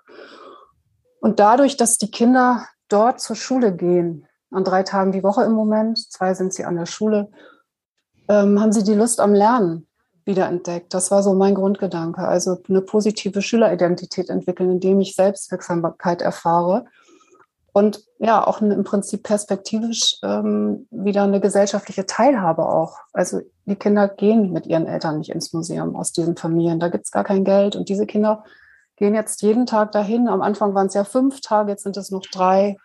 Und 1.19 1.39
dadurch, 1.39 1.77
dass 1.77 1.97
die 1.97 2.11
Kinder 2.11 2.65
dort 2.89 3.21
zur 3.21 3.35
Schule 3.35 3.75
gehen, 3.75 4.27
an 4.51 4.63
drei 4.63 4.83
Tagen 4.83 5.11
die 5.11 5.23
Woche 5.23 5.43
im 5.43 5.53
Moment, 5.53 5.97
zwei 6.11 6.33
sind 6.33 6.53
sie 6.53 6.65
an 6.65 6.75
der 6.75 6.85
Schule, 6.85 7.29
ähm, 8.27 8.59
haben 8.59 8.71
sie 8.71 8.83
die 8.83 8.93
Lust 8.93 9.19
am 9.19 9.33
Lernen 9.33 9.87
wiederentdeckt. 10.25 10.93
Das 10.93 11.09
war 11.09 11.23
so 11.23 11.33
mein 11.33 11.55
Grundgedanke. 11.55 12.21
Also 12.21 12.57
eine 12.69 12.81
positive 12.81 13.41
Schüleridentität 13.41 14.29
entwickeln, 14.29 14.71
indem 14.71 15.01
ich 15.01 15.15
Selbstwirksamkeit 15.15 16.21
erfahre 16.21 16.85
und 17.73 18.03
ja, 18.19 18.45
auch 18.45 18.61
im 18.61 18.83
Prinzip 18.83 19.23
perspektivisch 19.23 20.17
ähm, 20.23 20.87
wieder 20.91 21.23
eine 21.23 21.39
gesellschaftliche 21.39 22.05
Teilhabe 22.05 22.67
auch. 22.67 22.97
Also 23.13 23.39
die 23.65 23.75
Kinder 23.75 24.09
gehen 24.09 24.51
mit 24.51 24.67
ihren 24.67 24.87
Eltern 24.87 25.19
nicht 25.19 25.31
ins 25.31 25.53
Museum 25.53 25.95
aus 25.95 26.11
diesen 26.11 26.35
Familien. 26.35 26.79
Da 26.79 26.89
gibt 26.89 27.05
es 27.05 27.11
gar 27.11 27.23
kein 27.23 27.45
Geld. 27.45 27.77
Und 27.77 27.87
diese 27.87 28.05
Kinder 28.05 28.43
gehen 28.97 29.15
jetzt 29.15 29.41
jeden 29.41 29.65
Tag 29.65 29.93
dahin. 29.93 30.27
Am 30.27 30.41
Anfang 30.41 30.75
waren 30.75 30.87
es 30.87 30.93
ja 30.95 31.05
fünf 31.05 31.39
Tage, 31.39 31.71
jetzt 31.71 31.83
sind 31.83 31.95
es 31.95 32.11
noch 32.11 32.25
drei. 32.31 32.77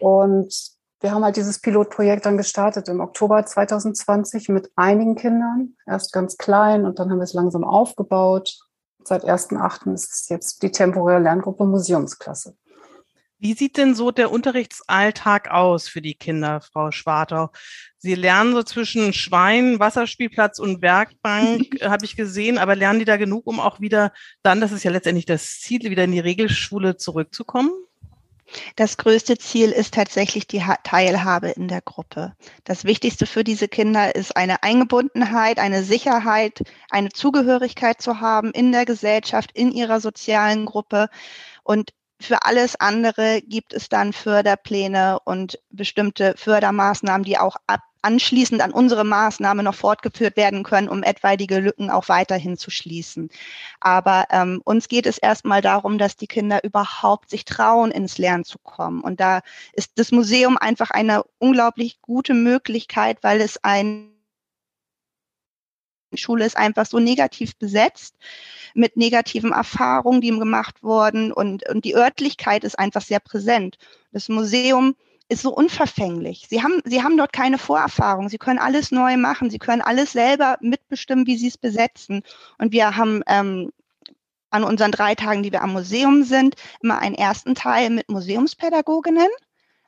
Und 0.00 0.78
wir 1.00 1.12
haben 1.12 1.24
halt 1.24 1.36
dieses 1.36 1.60
Pilotprojekt 1.60 2.26
dann 2.26 2.36
gestartet 2.36 2.88
im 2.88 3.00
Oktober 3.00 3.44
2020 3.44 4.48
mit 4.48 4.70
einigen 4.74 5.14
Kindern, 5.14 5.76
erst 5.86 6.12
ganz 6.12 6.36
klein 6.36 6.84
und 6.84 6.98
dann 6.98 7.10
haben 7.10 7.18
wir 7.18 7.24
es 7.24 7.34
langsam 7.34 7.62
aufgebaut. 7.62 8.58
Seit 9.04 9.24
1.8. 9.24 9.94
ist 9.94 10.12
es 10.12 10.28
jetzt 10.28 10.62
die 10.62 10.72
temporäre 10.72 11.20
Lerngruppe 11.20 11.64
Museumsklasse. 11.64 12.56
Wie 13.40 13.54
sieht 13.54 13.76
denn 13.76 13.94
so 13.94 14.10
der 14.10 14.32
Unterrichtsalltag 14.32 15.48
aus 15.52 15.86
für 15.86 16.02
die 16.02 16.16
Kinder, 16.16 16.60
Frau 16.60 16.90
Schwartau? 16.90 17.50
Sie 17.96 18.16
lernen 18.16 18.52
so 18.52 18.64
zwischen 18.64 19.12
Schwein, 19.12 19.78
Wasserspielplatz 19.78 20.58
und 20.58 20.82
Werkbank, 20.82 21.80
habe 21.82 22.04
ich 22.04 22.16
gesehen, 22.16 22.58
aber 22.58 22.74
lernen 22.74 22.98
die 22.98 23.04
da 23.04 23.16
genug, 23.16 23.46
um 23.46 23.60
auch 23.60 23.78
wieder 23.78 24.12
dann, 24.42 24.60
das 24.60 24.72
ist 24.72 24.82
ja 24.82 24.90
letztendlich 24.90 25.26
das 25.26 25.60
Ziel, 25.60 25.84
wieder 25.84 26.02
in 26.02 26.12
die 26.12 26.18
Regelschule 26.18 26.96
zurückzukommen? 26.96 27.70
Das 28.76 28.96
größte 28.96 29.38
Ziel 29.38 29.70
ist 29.70 29.94
tatsächlich 29.94 30.46
die 30.46 30.62
Teilhabe 30.84 31.48
in 31.48 31.68
der 31.68 31.80
Gruppe. 31.80 32.34
Das 32.64 32.84
Wichtigste 32.84 33.26
für 33.26 33.44
diese 33.44 33.68
Kinder 33.68 34.14
ist 34.14 34.36
eine 34.36 34.62
Eingebundenheit, 34.62 35.58
eine 35.58 35.82
Sicherheit, 35.82 36.62
eine 36.90 37.10
Zugehörigkeit 37.10 38.00
zu 38.00 38.20
haben 38.20 38.50
in 38.52 38.72
der 38.72 38.84
Gesellschaft, 38.84 39.50
in 39.52 39.72
ihrer 39.72 40.00
sozialen 40.00 40.66
Gruppe. 40.66 41.08
Und 41.62 41.92
für 42.20 42.44
alles 42.44 42.74
andere 42.80 43.42
gibt 43.42 43.72
es 43.72 43.88
dann 43.88 44.12
Förderpläne 44.12 45.20
und 45.24 45.58
bestimmte 45.70 46.34
Fördermaßnahmen, 46.36 47.24
die 47.24 47.38
auch 47.38 47.56
ab 47.66 47.80
anschließend 48.02 48.60
an 48.60 48.72
unsere 48.72 49.04
Maßnahme 49.04 49.62
noch 49.62 49.74
fortgeführt 49.74 50.36
werden 50.36 50.62
können, 50.62 50.88
um 50.88 51.02
etwaige 51.02 51.58
Lücken 51.58 51.90
auch 51.90 52.08
weiterhin 52.08 52.56
zu 52.56 52.70
schließen. 52.70 53.30
Aber 53.80 54.26
ähm, 54.30 54.60
uns 54.64 54.88
geht 54.88 55.06
es 55.06 55.18
erstmal 55.18 55.62
darum, 55.62 55.98
dass 55.98 56.16
die 56.16 56.26
Kinder 56.26 56.62
überhaupt 56.64 57.30
sich 57.30 57.44
trauen, 57.44 57.90
ins 57.90 58.18
Lernen 58.18 58.44
zu 58.44 58.58
kommen. 58.58 59.00
Und 59.00 59.20
da 59.20 59.40
ist 59.72 59.92
das 59.96 60.12
Museum 60.12 60.56
einfach 60.56 60.90
eine 60.90 61.24
unglaublich 61.38 62.00
gute 62.00 62.34
Möglichkeit, 62.34 63.18
weil 63.22 63.40
es 63.40 63.62
ein 63.62 64.14
Schule 66.14 66.46
ist 66.46 66.56
einfach 66.56 66.86
so 66.86 66.98
negativ 66.98 67.56
besetzt 67.56 68.16
mit 68.74 68.96
negativen 68.96 69.52
Erfahrungen, 69.52 70.20
die 70.20 70.28
ihm 70.28 70.38
gemacht 70.38 70.82
wurden 70.82 71.32
und, 71.32 71.68
und 71.68 71.84
die 71.84 71.94
Örtlichkeit 71.94 72.64
ist 72.64 72.78
einfach 72.78 73.02
sehr 73.02 73.20
präsent. 73.20 73.76
Das 74.12 74.28
Museum 74.28 74.94
ist 75.28 75.42
so 75.42 75.54
unverfänglich. 75.54 76.46
Sie 76.48 76.62
haben, 76.62 76.80
sie 76.84 77.02
haben 77.02 77.16
dort 77.16 77.32
keine 77.32 77.58
Vorerfahrung. 77.58 78.28
Sie 78.28 78.38
können 78.38 78.58
alles 78.58 78.90
neu 78.90 79.16
machen. 79.16 79.50
Sie 79.50 79.58
können 79.58 79.82
alles 79.82 80.12
selber 80.12 80.56
mitbestimmen, 80.60 81.26
wie 81.26 81.36
sie 81.36 81.48
es 81.48 81.58
besetzen. 81.58 82.22
Und 82.58 82.72
wir 82.72 82.96
haben 82.96 83.22
ähm, 83.26 83.70
an 84.50 84.64
unseren 84.64 84.92
drei 84.92 85.14
Tagen, 85.14 85.42
die 85.42 85.52
wir 85.52 85.62
am 85.62 85.72
Museum 85.72 86.24
sind, 86.24 86.56
immer 86.80 86.98
einen 86.98 87.14
ersten 87.14 87.54
Teil 87.54 87.90
mit 87.90 88.08
Museumspädagoginnen. 88.08 89.28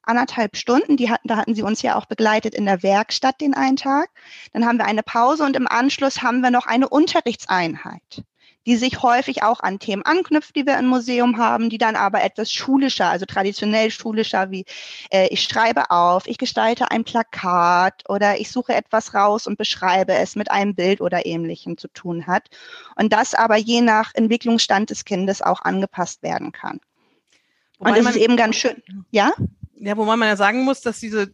Anderthalb 0.02 0.56
Stunden, 0.56 0.96
die 0.96 1.10
hatten, 1.10 1.28
da 1.28 1.36
hatten 1.36 1.54
sie 1.54 1.62
uns 1.62 1.82
ja 1.82 1.96
auch 1.96 2.06
begleitet 2.06 2.54
in 2.54 2.66
der 2.66 2.82
Werkstatt 2.82 3.40
den 3.40 3.54
einen 3.54 3.76
Tag. 3.76 4.10
Dann 4.52 4.66
haben 4.66 4.78
wir 4.78 4.86
eine 4.86 5.02
Pause 5.02 5.44
und 5.44 5.56
im 5.56 5.68
Anschluss 5.68 6.22
haben 6.22 6.40
wir 6.40 6.50
noch 6.50 6.66
eine 6.66 6.88
Unterrichtseinheit 6.88 8.24
die 8.66 8.76
sich 8.76 9.02
häufig 9.02 9.42
auch 9.42 9.60
an 9.60 9.78
Themen 9.78 10.02
anknüpft, 10.04 10.54
die 10.54 10.66
wir 10.66 10.78
im 10.78 10.86
Museum 10.86 11.38
haben, 11.38 11.70
die 11.70 11.78
dann 11.78 11.96
aber 11.96 12.22
etwas 12.22 12.52
schulischer, 12.52 13.08
also 13.08 13.24
traditionell 13.24 13.90
schulischer, 13.90 14.50
wie 14.50 14.64
äh, 15.10 15.28
ich 15.28 15.42
schreibe 15.42 15.90
auf, 15.90 16.26
ich 16.26 16.38
gestalte 16.38 16.90
ein 16.90 17.04
Plakat 17.04 18.04
oder 18.08 18.38
ich 18.38 18.50
suche 18.50 18.74
etwas 18.74 19.14
raus 19.14 19.46
und 19.46 19.56
beschreibe 19.56 20.14
es 20.14 20.36
mit 20.36 20.50
einem 20.50 20.74
Bild 20.74 21.00
oder 21.00 21.24
ähnlichem 21.26 21.78
zu 21.78 21.88
tun 21.88 22.26
hat. 22.26 22.48
Und 22.96 23.12
das 23.12 23.34
aber 23.34 23.56
je 23.56 23.80
nach 23.80 24.12
Entwicklungsstand 24.14 24.90
des 24.90 25.04
Kindes 25.04 25.40
auch 25.42 25.62
angepasst 25.62 26.22
werden 26.22 26.52
kann. 26.52 26.80
Wobei 27.78 27.90
und 27.90 28.04
das 28.04 28.16
ist 28.16 28.22
eben 28.22 28.36
ganz 28.36 28.56
schön. 28.56 28.82
Ja? 29.10 29.32
Ja, 29.82 29.96
wobei 29.96 30.16
man 30.16 30.28
ja 30.28 30.36
sagen 30.36 30.64
muss, 30.64 30.82
dass 30.82 31.00
diese, 31.00 31.28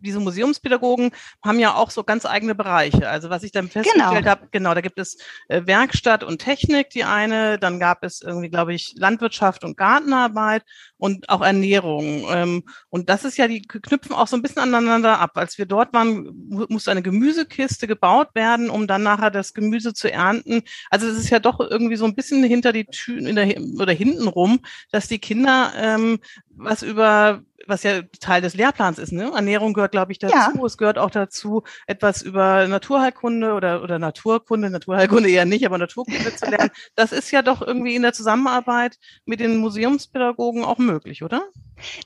diese 0.00 0.18
Museumspädagogen 0.18 1.12
haben 1.44 1.60
ja 1.60 1.74
auch 1.74 1.90
so 1.90 2.02
ganz 2.02 2.26
eigene 2.26 2.56
Bereiche. 2.56 3.08
Also 3.08 3.30
was 3.30 3.44
ich 3.44 3.52
dann 3.52 3.68
festgestellt 3.68 4.16
genau. 4.16 4.30
habe, 4.30 4.48
genau, 4.50 4.74
da 4.74 4.80
gibt 4.80 4.98
es 4.98 5.18
äh, 5.48 5.62
Werkstatt 5.66 6.24
und 6.24 6.38
Technik, 6.38 6.90
die 6.90 7.04
eine, 7.04 7.60
dann 7.60 7.78
gab 7.78 8.02
es 8.02 8.20
irgendwie, 8.20 8.50
glaube 8.50 8.74
ich, 8.74 8.94
Landwirtschaft 8.96 9.62
und 9.62 9.76
Gartenarbeit 9.76 10.64
und 11.02 11.28
auch 11.28 11.40
Ernährung. 11.40 12.26
Ähm, 12.32 12.62
und 12.88 13.08
das 13.08 13.24
ist 13.24 13.36
ja, 13.36 13.48
die 13.48 13.60
knüpfen 13.60 14.14
auch 14.14 14.28
so 14.28 14.36
ein 14.36 14.42
bisschen 14.42 14.62
aneinander 14.62 15.18
ab. 15.18 15.32
Als 15.34 15.58
wir 15.58 15.66
dort 15.66 15.92
waren, 15.92 16.30
musste 16.68 16.92
eine 16.92 17.02
Gemüsekiste 17.02 17.88
gebaut 17.88 18.28
werden, 18.34 18.70
um 18.70 18.86
dann 18.86 19.02
nachher 19.02 19.32
das 19.32 19.52
Gemüse 19.52 19.94
zu 19.94 20.12
ernten. 20.12 20.62
Also 20.90 21.08
es 21.08 21.18
ist 21.18 21.30
ja 21.30 21.40
doch 21.40 21.58
irgendwie 21.58 21.96
so 21.96 22.04
ein 22.04 22.14
bisschen 22.14 22.44
hinter 22.44 22.72
die 22.72 22.84
Tür 22.84 23.18
in 23.18 23.34
der, 23.34 23.48
oder 23.80 23.92
hinten 23.92 24.28
rum, 24.28 24.60
dass 24.92 25.08
die 25.08 25.18
Kinder 25.18 25.72
ähm, 25.76 26.20
was 26.54 26.84
über 26.84 27.42
was 27.66 27.82
ja 27.82 28.02
Teil 28.20 28.40
des 28.40 28.54
Lehrplans 28.54 28.98
ist. 28.98 29.12
Ne? 29.12 29.30
Ernährung 29.34 29.72
gehört, 29.72 29.92
glaube 29.92 30.12
ich, 30.12 30.18
dazu. 30.18 30.34
Ja. 30.34 30.64
Es 30.64 30.78
gehört 30.78 30.98
auch 30.98 31.10
dazu, 31.10 31.62
etwas 31.86 32.22
über 32.22 32.66
Naturheilkunde 32.66 33.54
oder, 33.54 33.82
oder 33.82 33.98
Naturkunde, 33.98 34.70
Naturheilkunde 34.70 35.30
eher 35.30 35.44
nicht, 35.44 35.64
aber 35.66 35.78
Naturkunde 35.78 36.34
zu 36.34 36.50
lernen. 36.50 36.70
Das 36.94 37.12
ist 37.12 37.30
ja 37.30 37.42
doch 37.42 37.62
irgendwie 37.62 37.94
in 37.94 38.02
der 38.02 38.12
Zusammenarbeit 38.12 38.98
mit 39.24 39.40
den 39.40 39.58
Museumspädagogen 39.58 40.64
auch 40.64 40.78
möglich, 40.78 40.91
oder? 41.22 41.48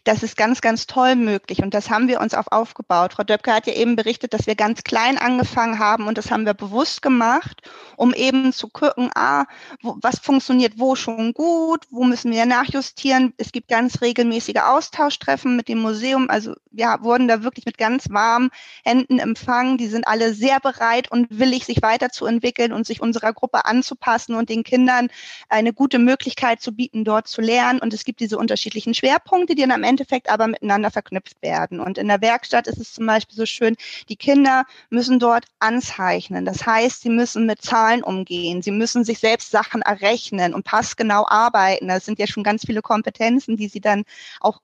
Das 0.04 0.22
ist 0.22 0.36
ganz, 0.36 0.60
ganz 0.60 0.86
toll 0.86 1.16
möglich 1.16 1.62
und 1.62 1.74
das 1.74 1.90
haben 1.90 2.08
wir 2.08 2.20
uns 2.20 2.34
auch 2.34 2.46
aufgebaut. 2.50 3.14
Frau 3.14 3.24
Döpke 3.24 3.52
hat 3.52 3.66
ja 3.66 3.74
eben 3.74 3.96
berichtet, 3.96 4.32
dass 4.32 4.46
wir 4.46 4.54
ganz 4.54 4.84
klein 4.84 5.18
angefangen 5.18 5.78
haben 5.78 6.06
und 6.06 6.18
das 6.18 6.30
haben 6.30 6.46
wir 6.46 6.54
bewusst 6.54 7.02
gemacht, 7.02 7.62
um 7.96 8.14
eben 8.14 8.52
zu 8.52 8.68
gucken, 8.68 9.10
ah, 9.14 9.44
wo, 9.82 9.96
was 10.00 10.18
funktioniert 10.18 10.74
wo 10.76 10.94
schon 10.94 11.32
gut, 11.32 11.84
wo 11.90 12.04
müssen 12.04 12.32
wir 12.32 12.46
nachjustieren. 12.46 13.34
Es 13.36 13.52
gibt 13.52 13.68
ganz 13.68 14.00
regelmäßige 14.02 14.62
Austauschtreffen 14.62 15.56
mit 15.56 15.68
dem 15.68 15.78
Museum. 15.78 16.28
Also 16.30 16.54
wir 16.70 16.98
wurden 17.00 17.28
da 17.28 17.42
wirklich 17.42 17.66
mit 17.66 17.78
ganz 17.78 18.10
warmen 18.10 18.50
Händen 18.84 19.18
empfangen. 19.18 19.78
Die 19.78 19.88
sind 19.88 20.06
alle 20.06 20.34
sehr 20.34 20.60
bereit 20.60 21.10
und 21.10 21.26
willig, 21.30 21.64
sich 21.64 21.82
weiterzuentwickeln 21.82 22.72
und 22.72 22.86
sich 22.86 23.00
unserer 23.00 23.32
Gruppe 23.32 23.64
anzupassen 23.64 24.34
und 24.34 24.48
den 24.48 24.64
Kindern 24.64 25.08
eine 25.48 25.72
gute 25.72 25.98
Möglichkeit 25.98 26.60
zu 26.60 26.72
bieten, 26.72 27.04
dort 27.04 27.28
zu 27.28 27.40
lernen. 27.40 27.80
Und 27.80 27.94
es 27.94 28.04
gibt 28.04 28.20
diese 28.20 28.38
unterschiedlichen 28.38 28.94
Schwerpunkte, 28.94 29.54
die 29.54 29.65
dann 29.66 29.82
am 29.82 29.82
Endeffekt 29.82 30.28
aber 30.28 30.46
miteinander 30.46 30.90
verknüpft 30.90 31.42
werden. 31.42 31.80
Und 31.80 31.98
in 31.98 32.08
der 32.08 32.20
Werkstatt 32.20 32.66
ist 32.66 32.78
es 32.78 32.92
zum 32.92 33.06
Beispiel 33.06 33.36
so 33.36 33.46
schön, 33.46 33.76
die 34.08 34.16
Kinder 34.16 34.64
müssen 34.90 35.18
dort 35.18 35.46
anzeichnen. 35.58 36.44
Das 36.44 36.66
heißt, 36.66 37.02
sie 37.02 37.10
müssen 37.10 37.46
mit 37.46 37.62
Zahlen 37.62 38.02
umgehen. 38.02 38.62
Sie 38.62 38.70
müssen 38.70 39.04
sich 39.04 39.18
selbst 39.18 39.50
Sachen 39.50 39.82
errechnen 39.82 40.54
und 40.54 40.64
passgenau 40.64 41.26
arbeiten. 41.26 41.88
Das 41.88 42.04
sind 42.04 42.18
ja 42.18 42.26
schon 42.26 42.44
ganz 42.44 42.64
viele 42.64 42.82
Kompetenzen, 42.82 43.56
die 43.56 43.68
sie 43.68 43.80
dann 43.80 44.04
auch 44.40 44.60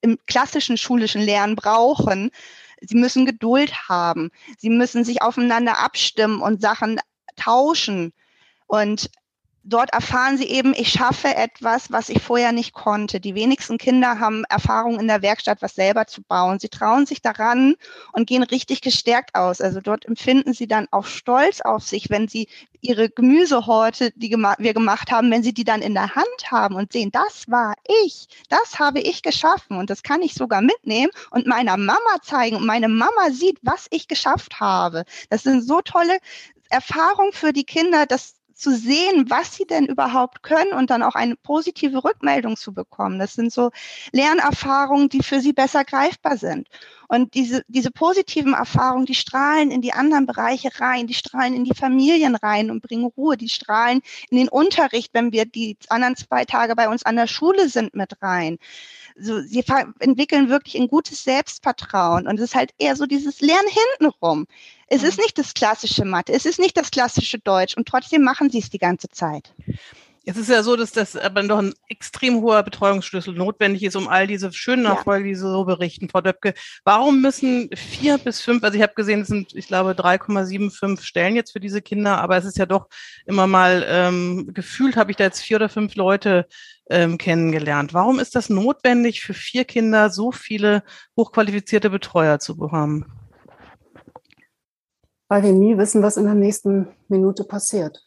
im 0.00 0.18
klassischen 0.26 0.78
schulischen 0.78 1.22
Lernen 1.22 1.56
brauchen. 1.56 2.30
Sie 2.80 2.96
müssen 2.96 3.26
Geduld 3.26 3.88
haben. 3.88 4.30
Sie 4.58 4.70
müssen 4.70 5.04
sich 5.04 5.22
aufeinander 5.22 5.78
abstimmen 5.78 6.40
und 6.40 6.60
Sachen 6.60 7.00
tauschen. 7.36 8.12
Und 8.66 9.10
dort 9.66 9.92
erfahren 9.92 10.38
sie 10.38 10.46
eben, 10.46 10.72
ich 10.74 10.90
schaffe 10.90 11.34
etwas, 11.34 11.90
was 11.90 12.08
ich 12.08 12.22
vorher 12.22 12.52
nicht 12.52 12.72
konnte. 12.72 13.20
Die 13.20 13.34
wenigsten 13.34 13.78
Kinder 13.78 14.20
haben 14.20 14.44
Erfahrung 14.44 15.00
in 15.00 15.08
der 15.08 15.22
Werkstatt, 15.22 15.60
was 15.60 15.74
selber 15.74 16.06
zu 16.06 16.22
bauen. 16.22 16.58
Sie 16.60 16.68
trauen 16.68 17.04
sich 17.04 17.20
daran 17.20 17.74
und 18.12 18.26
gehen 18.26 18.44
richtig 18.44 18.80
gestärkt 18.80 19.34
aus. 19.34 19.60
Also 19.60 19.80
dort 19.80 20.06
empfinden 20.06 20.52
sie 20.54 20.68
dann 20.68 20.86
auch 20.92 21.06
Stolz 21.06 21.60
auf 21.60 21.82
sich, 21.82 22.10
wenn 22.10 22.28
sie 22.28 22.48
ihre 22.80 23.10
Gemüsehorte, 23.10 24.12
die 24.14 24.30
wir 24.30 24.74
gemacht 24.74 25.10
haben, 25.10 25.30
wenn 25.30 25.42
sie 25.42 25.52
die 25.52 25.64
dann 25.64 25.82
in 25.82 25.94
der 25.94 26.14
Hand 26.14 26.50
haben 26.50 26.76
und 26.76 26.92
sehen, 26.92 27.10
das 27.10 27.44
war 27.48 27.74
ich, 28.04 28.28
das 28.48 28.78
habe 28.78 29.00
ich 29.00 29.22
geschaffen 29.22 29.76
und 29.76 29.90
das 29.90 30.04
kann 30.04 30.22
ich 30.22 30.34
sogar 30.34 30.62
mitnehmen 30.62 31.10
und 31.30 31.46
meiner 31.46 31.76
Mama 31.76 31.98
zeigen 32.22 32.56
und 32.56 32.66
meine 32.66 32.88
Mama 32.88 33.30
sieht, 33.30 33.58
was 33.62 33.86
ich 33.90 34.06
geschafft 34.06 34.60
habe. 34.60 35.04
Das 35.30 35.42
sind 35.42 35.62
so 35.62 35.80
tolle 35.80 36.18
Erfahrungen 36.68 37.32
für 37.32 37.52
die 37.52 37.64
Kinder, 37.64 38.06
dass 38.06 38.35
zu 38.56 38.74
sehen, 38.74 39.28
was 39.28 39.54
sie 39.54 39.66
denn 39.66 39.86
überhaupt 39.86 40.42
können 40.42 40.72
und 40.72 40.90
dann 40.90 41.02
auch 41.02 41.14
eine 41.14 41.36
positive 41.36 42.02
Rückmeldung 42.02 42.56
zu 42.56 42.72
bekommen. 42.72 43.18
Das 43.18 43.34
sind 43.34 43.52
so 43.52 43.70
Lernerfahrungen, 44.12 45.08
die 45.08 45.22
für 45.22 45.40
sie 45.40 45.52
besser 45.52 45.84
greifbar 45.84 46.38
sind. 46.38 46.68
Und 47.08 47.34
diese, 47.34 47.62
diese 47.68 47.90
positiven 47.90 48.54
Erfahrungen, 48.54 49.06
die 49.06 49.14
strahlen 49.14 49.70
in 49.70 49.82
die 49.82 49.92
anderen 49.92 50.26
Bereiche 50.26 50.70
rein, 50.80 51.06
die 51.06 51.14
strahlen 51.14 51.54
in 51.54 51.64
die 51.64 51.74
Familien 51.74 52.34
rein 52.34 52.70
und 52.70 52.82
bringen 52.82 53.12
Ruhe, 53.16 53.36
die 53.36 53.48
strahlen 53.48 54.00
in 54.30 54.38
den 54.38 54.48
Unterricht, 54.48 55.12
wenn 55.12 55.32
wir 55.32 55.44
die 55.44 55.76
anderen 55.88 56.16
zwei 56.16 56.44
Tage 56.44 56.74
bei 56.74 56.88
uns 56.88 57.04
an 57.04 57.16
der 57.16 57.28
Schule 57.28 57.68
sind, 57.68 57.94
mit 57.94 58.20
rein 58.22 58.58
so, 59.18 59.40
sie 59.40 59.64
entwickeln 59.98 60.48
wirklich 60.48 60.76
ein 60.76 60.88
gutes 60.88 61.24
Selbstvertrauen 61.24 62.26
und 62.26 62.38
es 62.38 62.50
ist 62.50 62.54
halt 62.54 62.72
eher 62.78 62.96
so 62.96 63.06
dieses 63.06 63.40
Lernen 63.40 63.68
hintenrum. 63.68 64.46
Es 64.88 65.02
ist 65.02 65.18
nicht 65.18 65.38
das 65.38 65.54
klassische 65.54 66.04
Mathe, 66.04 66.32
es 66.32 66.46
ist 66.46 66.58
nicht 66.58 66.76
das 66.76 66.90
klassische 66.90 67.38
Deutsch 67.38 67.76
und 67.76 67.88
trotzdem 67.88 68.22
machen 68.22 68.50
sie 68.50 68.58
es 68.58 68.70
die 68.70 68.78
ganze 68.78 69.08
Zeit. 69.08 69.52
Es 70.28 70.36
ist 70.36 70.50
ja 70.50 70.64
so, 70.64 70.74
dass 70.74 70.90
das 70.90 71.16
aber 71.16 71.44
noch 71.44 71.58
ein 71.58 71.72
extrem 71.88 72.40
hoher 72.40 72.64
Betreuungsschlüssel 72.64 73.32
notwendig 73.32 73.84
ist, 73.84 73.94
um 73.94 74.08
all 74.08 74.26
diese 74.26 74.52
schönen 74.52 74.84
Erfolge, 74.84 75.28
die 75.28 75.36
Sie 75.36 75.40
so 75.40 75.64
berichten, 75.64 76.08
Frau 76.08 76.20
Döpke. 76.20 76.52
Warum 76.84 77.22
müssen 77.22 77.70
vier 77.76 78.18
bis 78.18 78.40
fünf, 78.40 78.64
also 78.64 78.76
ich 78.76 78.82
habe 78.82 78.94
gesehen, 78.94 79.20
es 79.20 79.28
sind, 79.28 79.54
ich 79.54 79.68
glaube, 79.68 79.92
3,75 79.92 81.00
Stellen 81.02 81.36
jetzt 81.36 81.52
für 81.52 81.60
diese 81.60 81.80
Kinder, 81.80 82.18
aber 82.20 82.36
es 82.36 82.44
ist 82.44 82.58
ja 82.58 82.66
doch 82.66 82.88
immer 83.24 83.46
mal 83.46 83.86
ähm, 83.88 84.50
gefühlt, 84.52 84.96
habe 84.96 85.12
ich 85.12 85.16
da 85.16 85.22
jetzt 85.22 85.42
vier 85.42 85.58
oder 85.58 85.68
fünf 85.68 85.94
Leute 85.94 86.48
ähm, 86.90 87.18
kennengelernt. 87.18 87.94
Warum 87.94 88.18
ist 88.18 88.34
das 88.34 88.50
notwendig, 88.50 89.22
für 89.22 89.34
vier 89.34 89.64
Kinder 89.64 90.10
so 90.10 90.32
viele 90.32 90.82
hochqualifizierte 91.16 91.88
Betreuer 91.88 92.40
zu 92.40 92.56
bekommen? 92.56 93.06
Weil 95.28 95.44
wir 95.44 95.52
nie 95.52 95.78
wissen, 95.78 96.02
was 96.02 96.16
in 96.16 96.24
der 96.24 96.34
nächsten 96.34 96.88
Minute 97.06 97.44
passiert. 97.44 98.02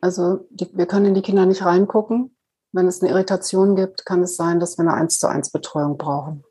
Also 0.00 0.46
die, 0.50 0.68
wir 0.72 0.86
können 0.86 1.06
in 1.06 1.14
die 1.14 1.22
Kinder 1.22 1.46
nicht 1.46 1.64
reingucken. 1.64 2.36
Wenn 2.72 2.86
es 2.86 3.00
eine 3.00 3.10
Irritation 3.10 3.76
gibt, 3.76 4.04
kann 4.04 4.22
es 4.22 4.36
sein, 4.36 4.60
dass 4.60 4.76
wir 4.76 4.82
eine 4.82 4.94
1 4.94 5.18
zu 5.18 5.28
1 5.28 5.50
Betreuung 5.50 5.96
brauchen. 5.96 6.44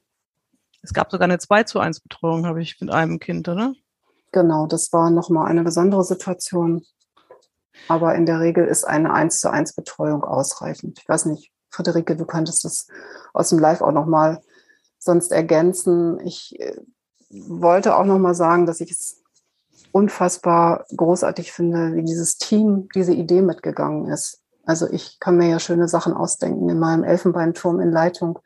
Es 0.81 0.93
gab 0.93 1.11
sogar 1.11 1.25
eine 1.25 1.39
2 1.39 1.63
zu 1.63 1.79
1 1.79 1.99
Betreuung, 1.99 2.45
habe 2.45 2.61
ich 2.61 2.79
mit 2.79 2.91
einem 2.91 3.19
Kind, 3.19 3.47
oder? 3.47 3.73
Genau, 4.31 4.67
das 4.67 4.91
war 4.91 5.09
nochmal 5.11 5.47
eine 5.47 5.63
besondere 5.63 6.03
Situation. 6.03 6.83
Aber 7.87 8.15
in 8.15 8.25
der 8.25 8.39
Regel 8.39 8.65
ist 8.65 8.85
eine 8.85 9.13
1 9.13 9.39
zu 9.39 9.51
1 9.51 9.75
Betreuung 9.75 10.23
ausreichend. 10.23 10.99
Ich 10.99 11.07
weiß 11.07 11.25
nicht, 11.25 11.51
Friederike, 11.69 12.15
du 12.15 12.25
könntest 12.25 12.63
das 12.65 12.87
aus 13.33 13.49
dem 13.49 13.59
Live 13.59 13.81
auch 13.81 13.91
nochmal 13.91 14.41
sonst 14.97 15.31
ergänzen. 15.31 16.19
Ich 16.21 16.59
äh, 16.59 16.79
wollte 17.29 17.95
auch 17.95 18.05
nochmal 18.05 18.35
sagen, 18.35 18.65
dass 18.65 18.79
ich 18.79 18.91
es 18.91 19.21
unfassbar 19.95 20.85
großartig 20.93 21.53
finde, 21.53 21.95
wie 21.95 22.03
dieses 22.03 22.37
Team 22.37 22.89
diese 22.93 23.13
Idee 23.13 23.41
mitgegangen 23.41 24.07
ist. 24.07 24.41
Also 24.65 24.91
ich 24.91 25.21
kann 25.21 25.37
mir 25.37 25.47
ja 25.47 25.57
schöne 25.57 25.87
Sachen 25.87 26.11
ausdenken 26.11 26.67
in 26.67 26.79
meinem 26.79 27.05
Elfenbeinturm 27.05 27.79
in 27.79 27.91
Leitung. 27.91 28.37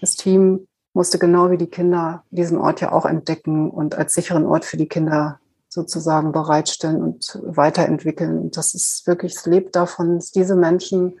Das 0.00 0.16
Team 0.16 0.66
musste 0.94 1.18
genau 1.18 1.50
wie 1.50 1.58
die 1.58 1.66
Kinder 1.66 2.24
diesen 2.30 2.56
Ort 2.56 2.80
ja 2.80 2.92
auch 2.92 3.04
entdecken 3.04 3.70
und 3.70 3.94
als 3.94 4.14
sicheren 4.14 4.46
Ort 4.46 4.64
für 4.64 4.78
die 4.78 4.88
Kinder 4.88 5.38
sozusagen 5.68 6.32
bereitstellen 6.32 7.02
und 7.02 7.38
weiterentwickeln. 7.44 8.38
Und 8.38 8.56
das 8.56 8.72
ist 8.72 9.06
wirklich, 9.06 9.34
es 9.34 9.44
lebt 9.44 9.76
davon, 9.76 10.14
dass 10.14 10.30
diese 10.30 10.56
Menschen 10.56 11.20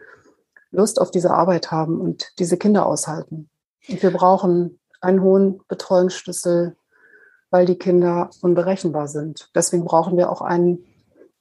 Lust 0.70 0.98
auf 0.98 1.10
diese 1.10 1.32
Arbeit 1.32 1.70
haben 1.70 2.00
und 2.00 2.32
diese 2.38 2.56
Kinder 2.56 2.86
aushalten. 2.86 3.50
Und 3.90 4.02
wir 4.02 4.10
brauchen 4.10 4.80
einen 5.02 5.20
hohen 5.20 5.60
Betreuungsschlüssel, 5.68 6.78
weil 7.50 7.66
die 7.66 7.78
Kinder 7.78 8.30
unberechenbar 8.42 9.08
sind. 9.08 9.50
Deswegen 9.54 9.84
brauchen 9.84 10.16
wir 10.16 10.30
auch 10.30 10.42
einen 10.42 10.84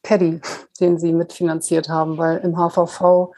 Caddy, 0.03 0.41
den 0.79 0.99
sie 0.99 1.13
mitfinanziert 1.13 1.89
haben, 1.89 2.17
weil 2.17 2.37
im 2.39 2.57
HVV 2.57 3.33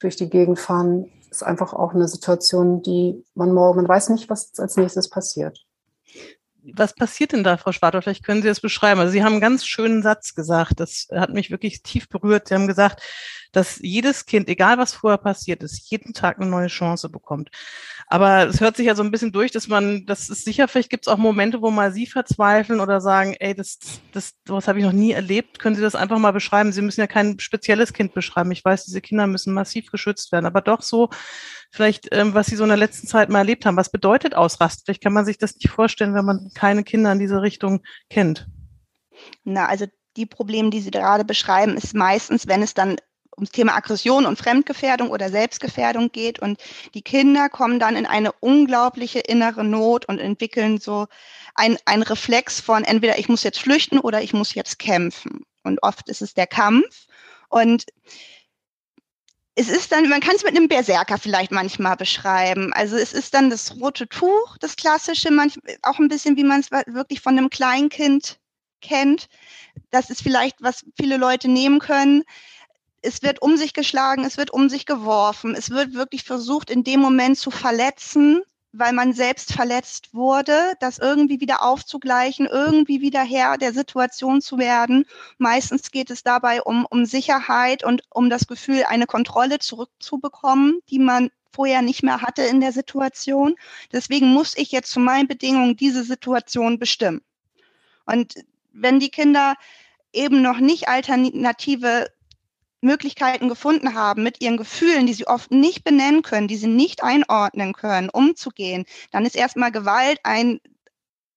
durch 0.00 0.16
die 0.16 0.30
Gegend 0.30 0.58
fahren 0.58 1.10
ist 1.30 1.42
einfach 1.42 1.72
auch 1.72 1.92
eine 1.92 2.08
Situation, 2.08 2.82
die 2.82 3.24
man 3.34 3.52
morgen, 3.52 3.78
man 3.78 3.88
weiß 3.88 4.10
nicht, 4.10 4.30
was 4.30 4.58
als 4.58 4.76
nächstes 4.76 5.10
passiert 5.10 5.66
was 6.74 6.94
passiert 6.94 7.32
denn 7.32 7.44
da, 7.44 7.56
Frau 7.56 7.72
Schwartau? 7.72 8.00
Vielleicht 8.00 8.24
können 8.24 8.42
Sie 8.42 8.48
das 8.48 8.60
beschreiben. 8.60 9.00
Also 9.00 9.12
Sie 9.12 9.22
haben 9.22 9.32
einen 9.32 9.40
ganz 9.40 9.66
schönen 9.66 10.02
Satz 10.02 10.34
gesagt. 10.34 10.80
Das 10.80 11.08
hat 11.12 11.32
mich 11.32 11.50
wirklich 11.50 11.82
tief 11.82 12.08
berührt. 12.08 12.48
Sie 12.48 12.54
haben 12.54 12.66
gesagt, 12.66 13.02
dass 13.52 13.78
jedes 13.80 14.26
Kind, 14.26 14.48
egal 14.48 14.78
was 14.78 14.94
vorher 14.94 15.18
passiert 15.18 15.62
ist, 15.62 15.90
jeden 15.90 16.12
Tag 16.12 16.38
eine 16.38 16.50
neue 16.50 16.68
Chance 16.68 17.08
bekommt. 17.08 17.50
Aber 18.08 18.46
es 18.46 18.60
hört 18.60 18.76
sich 18.76 18.86
ja 18.86 18.94
so 18.94 19.02
ein 19.02 19.10
bisschen 19.10 19.32
durch, 19.32 19.50
dass 19.50 19.66
man, 19.66 20.06
das 20.06 20.28
ist 20.28 20.44
sicher, 20.44 20.68
vielleicht 20.68 20.90
gibt 20.90 21.06
es 21.06 21.12
auch 21.12 21.16
Momente, 21.16 21.60
wo 21.60 21.70
mal 21.70 21.92
Sie 21.92 22.06
verzweifeln 22.06 22.80
oder 22.80 23.00
sagen, 23.00 23.34
ey, 23.40 23.54
das, 23.54 23.78
das, 24.12 24.34
was 24.46 24.68
habe 24.68 24.78
ich 24.78 24.84
noch 24.84 24.92
nie 24.92 25.10
erlebt. 25.10 25.58
Können 25.58 25.74
Sie 25.74 25.82
das 25.82 25.96
einfach 25.96 26.18
mal 26.18 26.32
beschreiben? 26.32 26.72
Sie 26.72 26.82
müssen 26.82 27.00
ja 27.00 27.08
kein 27.08 27.40
spezielles 27.40 27.92
Kind 27.92 28.14
beschreiben. 28.14 28.52
Ich 28.52 28.64
weiß, 28.64 28.84
diese 28.84 29.00
Kinder 29.00 29.26
müssen 29.26 29.52
massiv 29.52 29.90
geschützt 29.90 30.30
werden, 30.30 30.46
aber 30.46 30.60
doch 30.60 30.82
so, 30.82 31.10
vielleicht, 31.72 32.08
ähm, 32.12 32.34
was 32.34 32.46
Sie 32.46 32.56
so 32.56 32.62
in 32.62 32.68
der 32.68 32.78
letzten 32.78 33.08
Zeit 33.08 33.28
mal 33.28 33.40
erlebt 33.40 33.66
haben. 33.66 33.76
Was 33.76 33.90
bedeutet 33.90 34.34
Ausrasten? 34.34 34.84
Vielleicht 34.84 35.02
kann 35.02 35.12
man 35.12 35.24
sich 35.24 35.38
das 35.38 35.56
nicht 35.56 35.70
vorstellen, 35.70 36.14
wenn 36.14 36.24
man 36.24 36.50
keine 36.54 36.84
Kinder 36.84 37.10
in 37.10 37.18
diese 37.18 37.42
Richtung 37.42 37.82
kennt. 38.08 38.46
Na, 39.44 39.66
also 39.66 39.86
die 40.16 40.26
Probleme, 40.26 40.70
die 40.70 40.80
Sie 40.80 40.90
gerade 40.90 41.24
beschreiben, 41.24 41.76
ist 41.76 41.94
meistens, 41.94 42.46
wenn 42.46 42.62
es 42.62 42.74
dann 42.74 42.96
ums 43.36 43.50
Thema 43.50 43.74
Aggression 43.76 44.26
und 44.26 44.38
Fremdgefährdung 44.38 45.10
oder 45.10 45.28
Selbstgefährdung 45.30 46.10
geht. 46.10 46.38
Und 46.38 46.58
die 46.94 47.02
Kinder 47.02 47.48
kommen 47.48 47.78
dann 47.78 47.96
in 47.96 48.06
eine 48.06 48.32
unglaubliche 48.32 49.20
innere 49.20 49.64
Not 49.64 50.06
und 50.06 50.18
entwickeln 50.18 50.78
so 50.78 51.06
ein, 51.54 51.78
ein 51.84 52.02
Reflex 52.02 52.60
von 52.60 52.84
entweder 52.84 53.18
ich 53.18 53.28
muss 53.28 53.42
jetzt 53.42 53.60
flüchten 53.60 53.98
oder 53.98 54.22
ich 54.22 54.32
muss 54.32 54.54
jetzt 54.54 54.78
kämpfen. 54.78 55.44
Und 55.62 55.82
oft 55.82 56.08
ist 56.08 56.22
es 56.22 56.34
der 56.34 56.46
Kampf. 56.46 57.06
Und 57.48 57.84
es 59.58 59.68
ist 59.68 59.90
dann, 59.90 60.08
man 60.08 60.20
kann 60.20 60.36
es 60.36 60.44
mit 60.44 60.54
einem 60.54 60.68
Berserker 60.68 61.16
vielleicht 61.16 61.50
manchmal 61.50 61.96
beschreiben. 61.96 62.72
Also 62.74 62.96
es 62.96 63.14
ist 63.14 63.32
dann 63.32 63.48
das 63.48 63.80
rote 63.80 64.06
Tuch, 64.06 64.58
das 64.58 64.76
klassische, 64.76 65.30
manchmal 65.30 65.76
auch 65.82 65.98
ein 65.98 66.08
bisschen, 66.08 66.36
wie 66.36 66.44
man 66.44 66.60
es 66.60 66.70
wirklich 66.70 67.22
von 67.22 67.38
einem 67.38 67.48
Kleinkind 67.48 68.38
kennt. 68.82 69.28
Das 69.90 70.10
ist 70.10 70.22
vielleicht, 70.22 70.56
was 70.60 70.84
viele 70.96 71.16
Leute 71.16 71.48
nehmen 71.48 71.78
können. 71.78 72.22
Es 73.06 73.22
wird 73.22 73.40
um 73.40 73.56
sich 73.56 73.72
geschlagen, 73.72 74.24
es 74.24 74.36
wird 74.36 74.50
um 74.50 74.68
sich 74.68 74.84
geworfen, 74.84 75.54
es 75.54 75.70
wird 75.70 75.94
wirklich 75.94 76.24
versucht, 76.24 76.70
in 76.70 76.82
dem 76.82 76.98
Moment 76.98 77.38
zu 77.38 77.52
verletzen, 77.52 78.42
weil 78.72 78.92
man 78.92 79.12
selbst 79.12 79.52
verletzt 79.52 80.12
wurde, 80.12 80.74
das 80.80 80.98
irgendwie 80.98 81.40
wieder 81.40 81.62
aufzugleichen, 81.62 82.46
irgendwie 82.46 83.00
wieder 83.00 83.22
Herr 83.22 83.58
der 83.58 83.72
Situation 83.72 84.40
zu 84.40 84.58
werden. 84.58 85.06
Meistens 85.38 85.92
geht 85.92 86.10
es 86.10 86.24
dabei 86.24 86.62
um, 86.62 86.84
um 86.90 87.06
Sicherheit 87.06 87.84
und 87.84 88.02
um 88.10 88.28
das 88.28 88.48
Gefühl, 88.48 88.82
eine 88.82 89.06
Kontrolle 89.06 89.60
zurückzubekommen, 89.60 90.80
die 90.90 90.98
man 90.98 91.30
vorher 91.52 91.82
nicht 91.82 92.02
mehr 92.02 92.22
hatte 92.22 92.42
in 92.42 92.60
der 92.60 92.72
Situation. 92.72 93.54
Deswegen 93.92 94.32
muss 94.32 94.56
ich 94.56 94.72
jetzt 94.72 94.90
zu 94.90 94.98
meinen 94.98 95.28
Bedingungen 95.28 95.76
diese 95.76 96.02
Situation 96.02 96.80
bestimmen. 96.80 97.22
Und 98.04 98.34
wenn 98.72 98.98
die 98.98 99.10
Kinder 99.10 99.54
eben 100.12 100.42
noch 100.42 100.58
nicht 100.58 100.88
alternative 100.88 102.08
Möglichkeiten 102.86 103.48
gefunden 103.48 103.94
haben, 103.94 104.22
mit 104.22 104.40
ihren 104.40 104.56
Gefühlen, 104.56 105.06
die 105.06 105.12
sie 105.12 105.26
oft 105.26 105.50
nicht 105.50 105.84
benennen 105.84 106.22
können, 106.22 106.48
die 106.48 106.56
sie 106.56 106.68
nicht 106.68 107.02
einordnen 107.02 107.74
können, 107.74 108.08
umzugehen, 108.08 108.86
dann 109.10 109.26
ist 109.26 109.36
erstmal 109.36 109.72
Gewalt 109.72 110.20
ein 110.22 110.60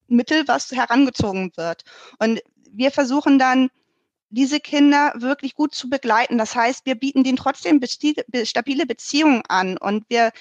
Mittel, 0.08 0.48
was 0.48 0.72
herangezogen 0.72 1.51
wird. 1.58 1.84
Und 2.20 2.41
wir 2.72 2.91
versuchen 2.91 3.38
dann, 3.38 3.70
diese 4.32 4.60
Kinder 4.60 5.12
wirklich 5.15 5.56
gut 5.56 5.74
zu 5.74 5.89
begleiten. 5.89 6.38
Das 6.38 6.56
heißt, 6.56 6.86
wir 6.86 6.96
bieten 6.96 7.24
denen 7.24 7.38
trotzdem 7.38 7.82
stabile 8.44 8.86
Beziehungen 8.86 9.41
an 9.48 9.77
und 9.77 10.06
wir 10.08 10.32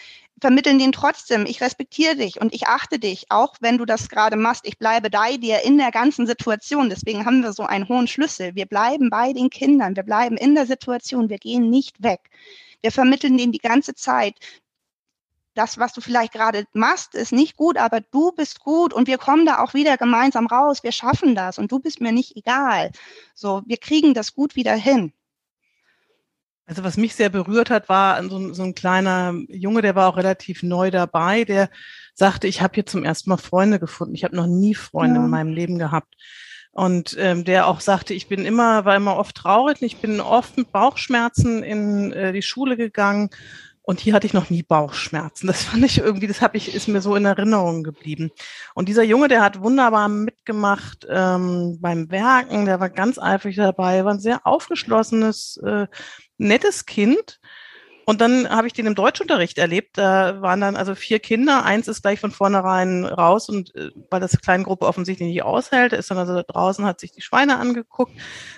vermitteln 0.41 0.79
denen 0.79 0.93
trotzdem, 0.93 1.47
ich 1.47 1.61
respektiere 1.61 2.17
dich 2.17 2.41
und 2.41 2.55
ich 2.55 2.67
achte 2.67 2.99
dich, 2.99 3.27
auch 3.31 3.57
wenn 3.61 3.79
du 3.79 3.85
das 3.85 4.09
gerade 4.09 4.37
machst. 4.37 4.67
Ich 4.67 4.79
bleibe 4.79 5.11
bei 5.11 5.37
dir 5.37 5.63
in 5.63 5.79
der 5.79 5.91
ganzen 5.91 6.27
Situation. 6.27 6.89
Deswegen 6.89 7.25
haben 7.25 7.43
wir 7.43 7.53
so 7.53 7.65
einen 7.65 7.89
hohen 7.89 8.07
Schlüssel. 8.07 8.55
Wir 8.55 8.67
bleiben 8.67 9.11
bei 9.11 9.33
den 9.33 9.51
Kindern, 9.51 9.97
wir 9.97 10.03
bleiben 10.03 10.37
in 10.37 10.55
der 10.55 10.67
Situation, 10.67 11.29
wir 11.29 11.39
gehen 11.39 11.71
nicht 11.71 12.03
weg. 12.03 12.21
Wir 12.81 12.93
vermitteln 12.93 13.37
denen 13.37 13.53
die 13.53 13.59
ganze 13.59 13.95
Zeit, 13.95 14.37
das, 15.55 15.79
was 15.79 15.93
du 15.93 16.01
vielleicht 16.01 16.33
gerade 16.33 16.67
machst, 16.73 17.17
ist 17.17 17.33
nicht 17.33 17.57
gut, 17.57 17.77
aber 17.77 18.01
du 18.01 18.31
bist 18.31 18.61
gut 18.61 18.95
und 18.95 19.09
wir 19.09 19.19
kommen 19.19 19.45
da 19.45 19.61
auch 19.61 19.75
wieder 19.75 19.97
gemeinsam 19.97 20.47
raus. 20.47 20.85
Wir 20.85 20.93
schaffen 20.93 21.35
das 21.35 21.59
und 21.59 21.73
du 21.73 21.81
bist 21.81 22.01
mir 22.01 22.13
nicht 22.13 22.37
egal. 22.37 22.93
So, 23.35 23.63
wir 23.67 23.77
kriegen 23.79 24.15
das 24.15 24.35
gut 24.35 24.55
wieder 24.55 24.75
hin. 24.75 25.13
Also 26.69 26.85
was 26.85 26.99
mich 26.99 27.15
sehr 27.15 27.31
berührt 27.31 27.71
hat, 27.71 27.89
war 27.89 28.23
so, 28.29 28.53
so 28.53 28.63
ein 28.63 28.75
kleiner 28.75 29.35
Junge, 29.49 29.81
der 29.81 29.95
war 29.95 30.07
auch 30.07 30.19
relativ 30.19 30.63
neu 30.63 30.91
dabei, 30.91 31.45
der 31.45 31.71
sagte, 32.13 32.47
ich 32.47 32.61
habe 32.61 32.75
hier 32.75 32.85
zum 32.85 33.05
ersten 33.05 33.31
Mal 33.31 33.39
Freunde 33.39 33.81
gefunden. 33.81 34.15
Ich 34.15 34.23
habe 34.23 34.37
noch 34.37 34.47
nie 34.47 34.75
Freunde 34.75 35.17
ja. 35.17 35.25
in 35.25 35.31
meinem 35.31 35.53
Leben 35.55 35.79
gehabt. 35.79 36.15
Und 36.73 37.17
ähm, 37.19 37.45
der 37.45 37.69
auch 37.69 37.81
sagte, 37.81 38.13
ich 38.13 38.29
bin 38.29 38.45
immer, 38.45 38.85
war 38.85 38.97
immer 38.97 39.17
oft 39.17 39.35
traurig, 39.35 39.81
ich 39.81 39.97
bin 39.97 40.21
oft 40.21 40.59
mit 40.59 40.71
Bauchschmerzen 40.71 41.63
in 41.63 42.13
äh, 42.13 42.33
die 42.33 42.43
Schule 42.43 42.77
gegangen 42.77 43.31
und 43.89 44.01
hier 44.01 44.13
hatte 44.13 44.27
ich 44.27 44.35
noch 44.35 44.51
nie 44.51 44.63
Bauchschmerzen. 44.63 45.47
Das 45.47 45.65
fand 45.65 45.83
ich 45.83 45.97
irgendwie, 45.97 46.27
das 46.27 46.43
habe 46.43 46.59
ich, 46.59 46.75
ist 46.75 46.89
mir 46.89 47.01
so 47.01 47.17
in 47.17 47.25
Erinnerung 47.25 47.83
geblieben. 47.83 48.31
Und 48.75 48.87
dieser 48.87 49.03
Junge, 49.03 49.29
der 49.29 49.41
hat 49.41 49.63
wunderbar 49.63 50.09
mitgemacht 50.11 51.07
ähm, 51.09 51.79
beim 51.81 52.11
Werken, 52.11 52.67
der 52.67 52.81
war 52.81 52.91
ganz 52.91 53.19
eifrig 53.19 53.57
dabei, 53.57 54.05
war 54.05 54.13
ein 54.13 54.21
sehr 54.21 54.47
aufgeschlossenes, 54.47 55.59
äh, 55.65 55.87
nettes 56.39 56.87
Kind. 56.87 57.41
Und 58.09 58.23
dann 58.23 58.49
habe 58.49 58.67
ich 58.67 58.73
den 58.73 58.87
im 58.87 58.95
Deutschunterricht 58.95 59.59
erlebt. 59.59 59.99
Da 59.99 60.41
waren 60.41 60.63
dann 60.63 60.77
also 60.77 60.95
vier 60.95 61.19
Kinder. 61.19 61.67
Eins 61.67 61.89
ist 61.89 62.01
gleich 62.01 62.19
von 62.19 62.31
vornherein 62.31 63.05
raus 63.05 63.51
und 63.51 63.75
äh, 63.75 63.91
weil 64.09 64.19
das 64.19 64.41
kleine 64.41 64.65
Gruppe 64.65 64.87
offensichtlich 64.87 65.29
nicht 65.29 65.43
aushält, 65.43 65.93
ist 65.93 66.11
dann 66.11 66.17
also 66.17 66.43
draußen, 66.43 66.87
hat 66.87 67.01
sich 67.01 67.13
die 67.13 67.21
Schweine 67.21 67.59
angeguckt. 67.59 68.13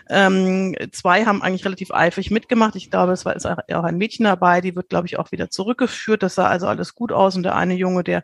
Ähm, 0.09 0.77
zwei 0.93 1.25
haben 1.25 1.43
eigentlich 1.43 1.65
relativ 1.65 1.91
eifrig 1.91 2.31
mitgemacht. 2.31 2.77
Ich 2.77 2.93
glaube, 2.93 3.11
es 3.11 3.25
war 3.25 3.35
ist 3.35 3.45
auch 3.45 3.59
ein 3.83 3.99
Mädchen 3.99 4.25
dabei, 4.25 4.61
die 4.61 4.77
wird, 4.77 4.89
glaube 4.89 5.09
ich, 5.09 5.19
auch 5.19 5.33
wieder 5.33 5.51
zurückgeführt. 5.51 6.23
Das 6.23 6.37
sah 6.37 6.47
also 6.47 6.69
alles 6.69 6.95
gut 6.95 7.11
aus. 7.11 7.35
Und 7.35 7.43
der 7.43 7.57
eine 7.57 7.75
Junge, 7.75 8.05
der 8.05 8.23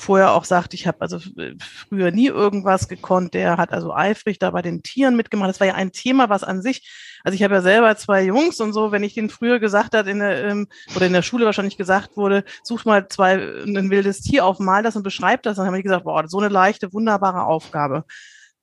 vorher 0.00 0.32
auch 0.32 0.44
sagt, 0.44 0.74
ich 0.74 0.86
habe 0.86 1.00
also 1.00 1.18
äh, 1.38 1.54
früher 1.88 2.10
nie 2.10 2.28
irgendwas 2.28 2.88
gekonnt, 2.88 3.34
der 3.34 3.56
hat 3.56 3.72
also 3.72 3.94
eifrig 3.94 4.38
da 4.38 4.50
bei 4.50 4.62
den 4.62 4.82
Tieren 4.82 5.16
mitgemacht. 5.16 5.50
Das 5.50 5.60
war 5.60 5.66
ja 5.66 5.74
ein 5.74 5.92
Thema, 5.92 6.28
was 6.28 6.42
an 6.42 6.62
sich, 6.62 6.88
also 7.22 7.36
ich 7.36 7.42
habe 7.42 7.54
ja 7.54 7.62
selber 7.62 7.94
zwei 7.96 8.24
Jungs 8.24 8.60
und 8.60 8.72
so, 8.72 8.92
wenn 8.92 9.02
ich 9.02 9.14
denen 9.14 9.30
früher 9.30 9.58
gesagt 9.60 9.94
hat 9.94 10.06
in 10.06 10.20
der, 10.20 10.44
ähm, 10.44 10.68
oder 10.96 11.06
in 11.06 11.12
der 11.12 11.22
Schule 11.22 11.44
wahrscheinlich 11.44 11.76
gesagt 11.76 12.16
wurde, 12.16 12.44
such 12.62 12.84
mal 12.84 13.08
zwei, 13.08 13.34
ein 13.34 13.90
wildes 13.90 14.22
Tier 14.22 14.44
auf, 14.44 14.58
mal 14.58 14.82
das 14.82 14.96
und 14.96 15.02
beschreib 15.02 15.42
das, 15.42 15.56
dann 15.56 15.66
habe 15.66 15.76
ich 15.78 15.84
gesagt, 15.84 16.04
boah, 16.04 16.26
so 16.26 16.38
eine 16.38 16.48
leichte, 16.48 16.92
wunderbare 16.92 17.44
Aufgabe. 17.44 18.04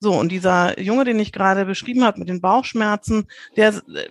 So, 0.00 0.12
und 0.14 0.30
dieser 0.30 0.78
Junge, 0.80 1.04
den 1.04 1.18
ich 1.18 1.32
gerade 1.32 1.64
beschrieben 1.64 2.04
habe 2.04 2.20
mit 2.20 2.28
den 2.28 2.40
Bauchschmerzen, 2.40 3.26
der 3.56 3.68
äh, 3.68 4.08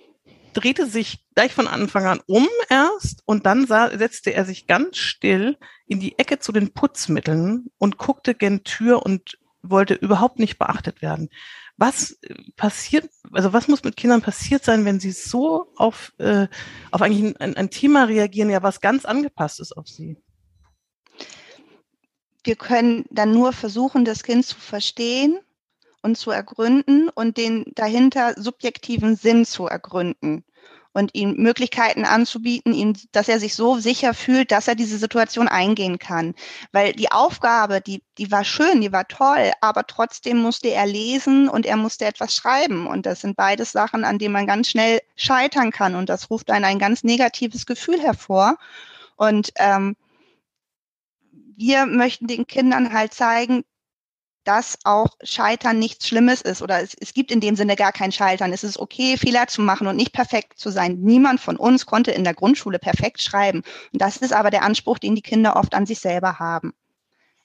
drehte 0.58 0.88
sich 0.88 1.24
gleich 1.36 1.54
von 1.54 1.68
Anfang 1.68 2.08
an 2.08 2.20
um 2.26 2.48
erst 2.70 3.22
und 3.26 3.46
dann 3.46 3.68
sah, 3.68 3.96
setzte 3.96 4.34
er 4.34 4.44
sich 4.44 4.66
ganz 4.66 4.98
still 4.98 5.58
in 5.86 6.00
die 6.00 6.18
Ecke 6.18 6.40
zu 6.40 6.52
den 6.52 6.74
Putzmitteln 6.74 7.68
und 7.78 8.00
guckte 8.00 8.34
gen 8.34 8.64
Tür 8.64 9.06
und 9.06 9.38
wollte 9.62 9.94
überhaupt 9.94 10.40
nicht 10.40 10.58
beachtet 10.58 11.04
werden. 11.04 11.30
Was 11.78 12.20
passiert, 12.56 13.08
also 13.32 13.54
was 13.54 13.68
muss 13.68 13.84
mit 13.84 13.98
Kindern 13.98 14.24
passiert 14.24 14.64
sein, 14.64 14.84
wenn 14.84 15.00
sie 15.00 15.12
so 15.12 15.72
auf, 15.76 16.12
äh, 16.18 16.48
auf 16.90 17.04
eigentlich 17.04 17.40
ein, 17.40 17.56
ein 17.56 17.70
Thema 17.70 18.06
reagieren, 18.06 18.50
ja, 18.50 18.64
was 18.64 18.82
ganz 18.82 19.06
angepasst 19.06 19.60
ist 19.60 19.78
auf 19.78 19.88
sie? 19.88 20.18
Wir 22.44 22.56
können 22.56 23.06
dann 23.12 23.32
nur 23.32 23.54
versuchen, 23.54 24.06
das 24.06 24.24
Kind 24.24 24.44
zu 24.44 24.56
verstehen 24.56 25.38
und 26.08 26.18
zu 26.18 26.32
ergründen 26.32 27.10
und 27.10 27.38
den 27.38 27.66
dahinter 27.76 28.34
subjektiven 28.38 29.18
Sinn 29.18 29.46
zu 29.46 29.68
ergründen 29.68 30.46
und 30.94 31.14
ihm 31.14 31.36
Möglichkeiten 31.36 32.06
anzubieten, 32.06 32.74
ihm, 32.74 32.94
dass 33.12 33.28
er 33.28 33.40
sich 33.40 33.54
so 33.54 33.78
sicher 33.78 34.14
fühlt, 34.14 34.52
dass 34.52 34.68
er 34.68 34.76
diese 34.76 34.98
Situation 34.98 35.48
eingehen 35.50 36.00
kann. 36.00 36.34
Weil 36.72 36.94
die 36.94 37.12
Aufgabe, 37.12 37.82
die, 37.82 38.02
die 38.18 38.32
war 38.32 38.46
schön, 38.46 38.82
die 38.82 38.92
war 38.92 39.08
toll, 39.08 39.52
aber 39.62 39.86
trotzdem 39.86 40.38
musste 40.38 40.70
er 40.70 40.88
lesen 40.88 41.50
und 41.50 41.66
er 41.66 41.78
musste 41.78 42.06
etwas 42.06 42.34
schreiben. 42.34 42.88
Und 42.88 43.06
das 43.06 43.22
sind 43.22 43.36
beides 43.36 43.74
Sachen, 43.74 44.06
an 44.06 44.18
denen 44.18 44.34
man 44.34 44.48
ganz 44.48 44.70
schnell 44.70 45.02
scheitern 45.16 45.72
kann. 45.72 45.94
Und 45.94 46.10
das 46.10 46.32
ruft 46.32 46.50
einen 46.50 46.66
ein 46.66 46.80
ganz 46.80 47.04
negatives 47.04 47.66
Gefühl 47.66 48.00
hervor. 48.02 48.58
Und 49.18 49.52
ähm, 49.58 49.96
wir 51.58 51.86
möchten 51.86 52.28
den 52.28 52.48
Kindern 52.48 52.94
halt 52.94 53.14
zeigen, 53.14 53.66
dass 54.48 54.80
auch 54.86 55.10
Scheitern 55.24 55.78
nichts 55.78 56.08
Schlimmes 56.08 56.42
ist 56.42 56.62
oder 56.62 56.82
es, 56.82 56.96
es 57.00 57.14
gibt 57.14 57.32
in 57.32 57.42
dem 57.42 57.58
Sinne 57.58 57.76
gar 57.76 57.92
kein 57.92 58.14
Scheitern. 58.14 58.54
Es 58.54 58.64
ist 58.64 58.80
okay, 58.80 59.18
Fehler 59.18 59.48
zu 59.48 59.62
machen 59.62 59.88
und 59.88 59.98
nicht 59.98 60.14
perfekt 60.14 60.58
zu 60.58 60.70
sein. 60.70 61.00
Niemand 61.02 61.42
von 61.42 61.58
uns 61.58 61.86
konnte 61.86 62.12
in 62.12 62.24
der 62.24 62.34
Grundschule 62.34 62.80
perfekt 62.80 63.22
schreiben. 63.22 63.64
Und 63.92 64.02
das 64.02 64.18
ist 64.18 64.32
aber 64.32 64.50
der 64.50 64.64
Anspruch, 64.64 65.00
den 65.00 65.16
die 65.16 65.22
Kinder 65.22 65.58
oft 65.58 65.76
an 65.76 65.86
sich 65.86 66.00
selber 66.00 66.40
haben. 66.40 66.74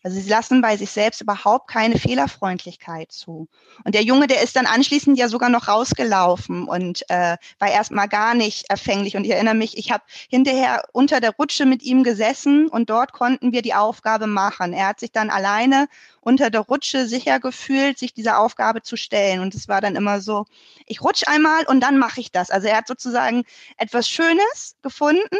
Also 0.02 0.20
sie 0.20 0.28
lassen 0.28 0.60
bei 0.60 0.76
sich 0.76 0.90
selbst 0.90 1.20
überhaupt 1.20 1.68
keine 1.68 1.98
Fehlerfreundlichkeit 1.98 3.12
zu. 3.12 3.48
Und 3.84 3.94
der 3.94 4.02
Junge, 4.02 4.26
der 4.26 4.42
ist 4.42 4.56
dann 4.56 4.66
anschließend 4.66 5.16
ja 5.16 5.28
sogar 5.28 5.48
noch 5.48 5.68
rausgelaufen 5.68 6.66
und 6.66 7.08
äh, 7.08 7.36
war 7.58 7.70
erstmal 7.70 8.08
gar 8.08 8.34
nicht 8.34 8.68
erfänglich. 8.68 9.16
Und 9.16 9.24
ich 9.24 9.30
erinnere 9.30 9.54
mich, 9.54 9.78
ich 9.78 9.92
habe 9.92 10.02
hinterher 10.28 10.84
unter 10.92 11.20
der 11.20 11.30
Rutsche 11.30 11.66
mit 11.66 11.82
ihm 11.82 12.02
gesessen 12.02 12.68
und 12.68 12.90
dort 12.90 13.12
konnten 13.12 13.52
wir 13.52 13.62
die 13.62 13.74
Aufgabe 13.74 14.26
machen. 14.26 14.72
Er 14.72 14.88
hat 14.88 15.00
sich 15.00 15.12
dann 15.12 15.30
alleine 15.30 15.88
unter 16.20 16.50
der 16.50 16.62
Rutsche 16.62 17.06
sicher 17.06 17.38
gefühlt, 17.38 17.98
sich 17.98 18.12
dieser 18.12 18.38
Aufgabe 18.38 18.82
zu 18.82 18.96
stellen. 18.96 19.40
Und 19.40 19.54
es 19.54 19.68
war 19.68 19.80
dann 19.80 19.96
immer 19.96 20.20
so, 20.20 20.46
ich 20.86 21.00
rutsche 21.00 21.28
einmal 21.28 21.64
und 21.66 21.80
dann 21.80 21.98
mache 21.98 22.20
ich 22.20 22.32
das. 22.32 22.50
Also 22.50 22.66
er 22.66 22.78
hat 22.78 22.88
sozusagen 22.88 23.44
etwas 23.76 24.08
Schönes 24.08 24.76
gefunden 24.82 25.38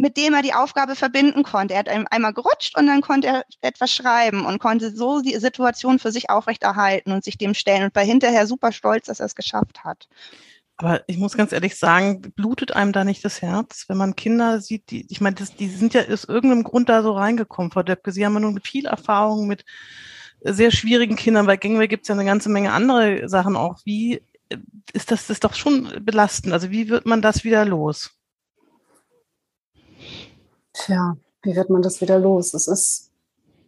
mit 0.00 0.16
dem 0.16 0.32
er 0.32 0.40
die 0.40 0.54
Aufgabe 0.54 0.96
verbinden 0.96 1.42
konnte. 1.42 1.74
Er 1.74 1.80
hat 1.80 1.88
einmal 1.88 2.32
gerutscht 2.32 2.76
und 2.76 2.86
dann 2.86 3.02
konnte 3.02 3.28
er 3.28 3.44
etwas 3.60 3.92
schreiben 3.92 4.46
und 4.46 4.58
konnte 4.58 4.96
so 4.96 5.20
die 5.20 5.36
Situation 5.36 5.98
für 5.98 6.10
sich 6.10 6.30
aufrechterhalten 6.30 7.12
und 7.12 7.22
sich 7.22 7.36
dem 7.36 7.52
stellen 7.52 7.84
und 7.84 7.94
war 7.94 8.02
hinterher 8.02 8.46
super 8.46 8.72
stolz, 8.72 9.06
dass 9.06 9.20
er 9.20 9.26
es 9.26 9.34
geschafft 9.34 9.84
hat. 9.84 10.08
Aber 10.78 11.02
ich 11.06 11.18
muss 11.18 11.36
ganz 11.36 11.52
ehrlich 11.52 11.76
sagen, 11.76 12.22
blutet 12.22 12.72
einem 12.72 12.92
da 12.92 13.04
nicht 13.04 13.22
das 13.22 13.42
Herz, 13.42 13.84
wenn 13.88 13.98
man 13.98 14.16
Kinder 14.16 14.62
sieht, 14.62 14.90
die, 14.90 15.06
ich 15.10 15.20
meine, 15.20 15.36
das, 15.36 15.54
die 15.54 15.68
sind 15.68 15.92
ja 15.92 16.08
aus 16.08 16.24
irgendeinem 16.24 16.64
Grund 16.64 16.88
da 16.88 17.02
so 17.02 17.12
reingekommen, 17.12 17.70
Frau 17.70 17.82
Döpke. 17.82 18.10
Sie 18.10 18.24
haben 18.24 18.32
ja 18.32 18.40
nun 18.40 18.58
viel 18.62 18.86
Erfahrung 18.86 19.46
mit 19.46 19.66
sehr 20.40 20.70
schwierigen 20.70 21.16
Kindern. 21.16 21.44
Bei 21.44 21.58
Gangway 21.58 21.88
gibt 21.88 22.04
es 22.04 22.08
ja 22.08 22.14
eine 22.14 22.24
ganze 22.24 22.48
Menge 22.48 22.72
andere 22.72 23.28
Sachen 23.28 23.56
auch. 23.56 23.80
Wie 23.84 24.22
ist 24.94 25.10
das 25.10 25.28
ist 25.28 25.44
doch 25.44 25.54
schon 25.54 25.92
belastend. 26.00 26.54
Also 26.54 26.70
wie 26.70 26.88
wird 26.88 27.04
man 27.04 27.20
das 27.20 27.44
wieder 27.44 27.66
los? 27.66 28.19
Tja, 30.80 31.16
wie 31.42 31.56
wird 31.56 31.68
man 31.68 31.82
das 31.82 32.00
wieder 32.00 32.18
los? 32.18 32.54
Es 32.54 32.66
ist, 32.66 33.10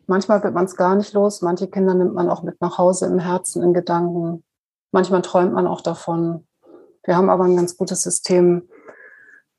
manchmal 0.07 0.43
wird 0.43 0.55
man 0.55 0.65
es 0.65 0.77
gar 0.77 0.95
nicht 0.95 1.13
los. 1.13 1.43
Manche 1.43 1.69
Kinder 1.69 1.95
nimmt 1.95 2.15
man 2.15 2.31
auch 2.31 2.43
mit 2.43 2.61
nach 2.61 2.79
Hause 2.79 3.07
im 3.07 3.19
Herzen, 3.19 3.63
in 3.63 3.75
Gedanken. 3.75 4.43
Manchmal 4.93 5.21
träumt 5.21 5.53
man 5.53 5.67
auch 5.67 5.83
davon. 5.83 6.47
Wir 7.05 7.17
haben 7.17 7.29
aber 7.29 7.45
ein 7.45 7.57
ganz 7.57 7.77
gutes 7.77 8.03
System, 8.03 8.69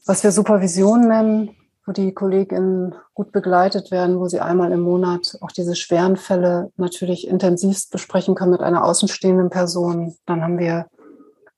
was 0.06 0.24
wir 0.24 0.32
Supervision 0.32 1.08
nennen, 1.08 1.56
wo 1.86 1.92
die 1.92 2.14
Kolleginnen 2.14 2.96
gut 3.14 3.32
begleitet 3.32 3.92
werden, 3.92 4.20
wo 4.20 4.28
sie 4.28 4.40
einmal 4.40 4.72
im 4.72 4.82
Monat 4.82 5.38
auch 5.42 5.52
diese 5.52 5.76
schweren 5.76 6.18
Fälle 6.18 6.72
natürlich 6.78 7.28
intensivst 7.28 7.92
besprechen 7.92 8.34
können 8.34 8.52
mit 8.52 8.62
einer 8.62 8.84
außenstehenden 8.84 9.50
Person. 9.50 10.16
Dann 10.26 10.42
haben 10.42 10.58
wir 10.58 10.88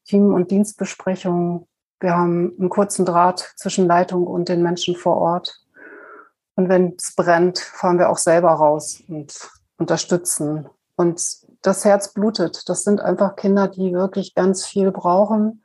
Team- 0.06 0.34
und 0.34 0.52
Dienstbesprechungen. 0.52 1.68
Wir 2.02 2.18
haben 2.18 2.54
einen 2.60 2.70
kurzen 2.70 3.06
Draht 3.06 3.54
zwischen 3.56 3.88
Leitung 3.88 4.28
und 4.28 4.50
den 4.50 4.62
Menschen 4.62 4.96
vor 4.96 5.18
Ort. 5.18 5.65
Und 6.56 6.70
wenn 6.70 6.96
es 6.98 7.16
brennt, 7.16 7.60
fahren 7.60 8.00
wir 8.00 8.10
auch 8.10 8.18
selber 8.18 8.52
raus 8.52 9.04
und 9.08 9.34
unterstützen. 9.78 10.70
Und 10.96 11.22
das 11.62 11.84
Herz 11.84 12.14
blutet. 12.14 12.70
Das 12.70 12.84
sind 12.84 13.02
einfach 13.02 13.36
Kinder, 13.36 13.68
die 13.68 13.94
wirklich 13.94 14.36
ganz 14.36 14.66
viel 14.66 14.92
brauchen 14.92 15.62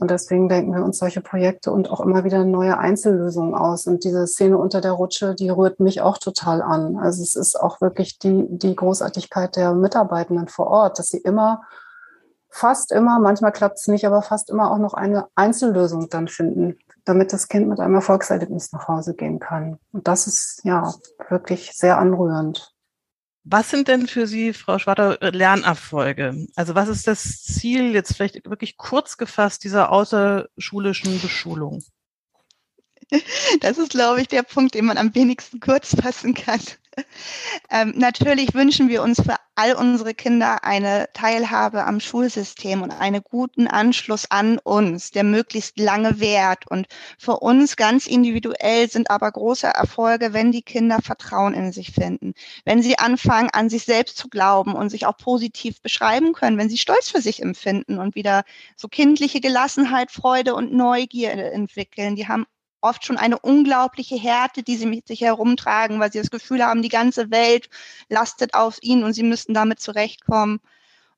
und 0.00 0.10
deswegen 0.10 0.48
denken 0.48 0.74
wir 0.74 0.82
uns 0.82 0.96
solche 0.96 1.20
Projekte 1.20 1.70
und 1.70 1.90
auch 1.90 2.00
immer 2.00 2.24
wieder 2.24 2.42
neue 2.42 2.78
Einzellösungen 2.78 3.54
aus. 3.54 3.86
Und 3.86 4.02
diese 4.02 4.26
Szene 4.26 4.56
unter 4.56 4.80
der 4.80 4.92
Rutsche, 4.92 5.34
die 5.34 5.50
rührt 5.50 5.78
mich 5.78 6.00
auch 6.00 6.16
total 6.16 6.62
an. 6.62 6.96
Also 6.96 7.22
es 7.22 7.36
ist 7.36 7.60
auch 7.60 7.82
wirklich 7.82 8.18
die, 8.18 8.46
die 8.48 8.74
Großartigkeit 8.74 9.56
der 9.56 9.74
Mitarbeitenden 9.74 10.48
vor 10.48 10.68
Ort, 10.68 10.98
dass 10.98 11.08
sie 11.08 11.18
immer, 11.18 11.64
fast 12.48 12.92
immer, 12.92 13.18
manchmal 13.18 13.52
klappt 13.52 13.78
es 13.78 13.88
nicht, 13.88 14.06
aber 14.06 14.22
fast 14.22 14.48
immer 14.48 14.70
auch 14.70 14.78
noch 14.78 14.94
eine 14.94 15.26
Einzellösung 15.34 16.08
dann 16.08 16.28
finden, 16.28 16.78
damit 17.10 17.32
das 17.32 17.48
Kind 17.48 17.68
mit 17.68 17.80
einem 17.80 17.94
Erfolgserlebnis 17.94 18.72
nach 18.72 18.86
Hause 18.86 19.14
gehen 19.14 19.40
kann. 19.40 19.78
Und 19.92 20.06
das 20.06 20.26
ist 20.26 20.60
ja 20.64 20.94
wirklich 21.28 21.72
sehr 21.72 21.98
anrührend. 21.98 22.72
Was 23.42 23.70
sind 23.70 23.88
denn 23.88 24.06
für 24.06 24.26
Sie, 24.26 24.52
Frau 24.52 24.78
Schwarter, 24.78 25.18
Lernerfolge? 25.32 26.46
Also 26.54 26.74
was 26.74 26.88
ist 26.88 27.06
das 27.06 27.42
Ziel 27.42 27.92
jetzt 27.92 28.14
vielleicht 28.14 28.48
wirklich 28.48 28.76
kurz 28.76 29.16
gefasst 29.16 29.64
dieser 29.64 29.90
außerschulischen 29.90 31.20
Beschulung? 31.20 31.82
Das 33.60 33.78
ist, 33.78 33.90
glaube 33.90 34.20
ich, 34.20 34.28
der 34.28 34.42
Punkt, 34.42 34.74
den 34.74 34.86
man 34.86 34.98
am 34.98 35.14
wenigsten 35.14 35.60
kurz 35.60 35.94
fassen 35.94 36.34
kann. 36.34 36.60
Ähm, 37.70 37.94
natürlich 37.96 38.52
wünschen 38.54 38.88
wir 38.88 39.02
uns 39.02 39.22
für 39.22 39.36
all 39.54 39.74
unsere 39.74 40.12
Kinder 40.12 40.64
eine 40.64 41.08
Teilhabe 41.14 41.84
am 41.84 42.00
Schulsystem 42.00 42.82
und 42.82 42.90
einen 42.90 43.22
guten 43.22 43.68
Anschluss 43.68 44.30
an 44.30 44.58
uns, 44.58 45.10
der 45.10 45.24
möglichst 45.24 45.78
lange 45.78 46.20
währt. 46.20 46.66
Und 46.68 46.88
für 47.18 47.38
uns 47.38 47.76
ganz 47.76 48.06
individuell 48.06 48.90
sind 48.90 49.10
aber 49.10 49.30
große 49.30 49.68
Erfolge, 49.68 50.32
wenn 50.32 50.52
die 50.52 50.62
Kinder 50.62 50.98
Vertrauen 51.02 51.54
in 51.54 51.72
sich 51.72 51.92
finden, 51.92 52.34
wenn 52.64 52.82
sie 52.82 52.98
anfangen, 52.98 53.50
an 53.50 53.70
sich 53.70 53.84
selbst 53.84 54.18
zu 54.18 54.28
glauben 54.28 54.74
und 54.74 54.90
sich 54.90 55.06
auch 55.06 55.16
positiv 55.16 55.80
beschreiben 55.82 56.32
können, 56.32 56.58
wenn 56.58 56.70
sie 56.70 56.78
Stolz 56.78 57.08
für 57.08 57.22
sich 57.22 57.40
empfinden 57.42 57.98
und 57.98 58.14
wieder 58.14 58.44
so 58.76 58.88
kindliche 58.88 59.40
Gelassenheit, 59.40 60.10
Freude 60.10 60.54
und 60.54 60.72
Neugier 60.72 61.32
entwickeln. 61.32 62.16
Die 62.16 62.28
haben 62.28 62.46
oft 62.80 63.04
schon 63.04 63.16
eine 63.16 63.38
unglaubliche 63.38 64.16
Härte, 64.16 64.62
die 64.62 64.76
sie 64.76 64.86
mit 64.86 65.06
sich 65.06 65.20
herumtragen, 65.20 66.00
weil 66.00 66.12
sie 66.12 66.18
das 66.18 66.30
Gefühl 66.30 66.64
haben, 66.64 66.82
die 66.82 66.88
ganze 66.88 67.30
Welt 67.30 67.68
lastet 68.08 68.54
auf 68.54 68.78
ihnen 68.82 69.04
und 69.04 69.12
sie 69.12 69.22
müssten 69.22 69.54
damit 69.54 69.80
zurechtkommen. 69.80 70.60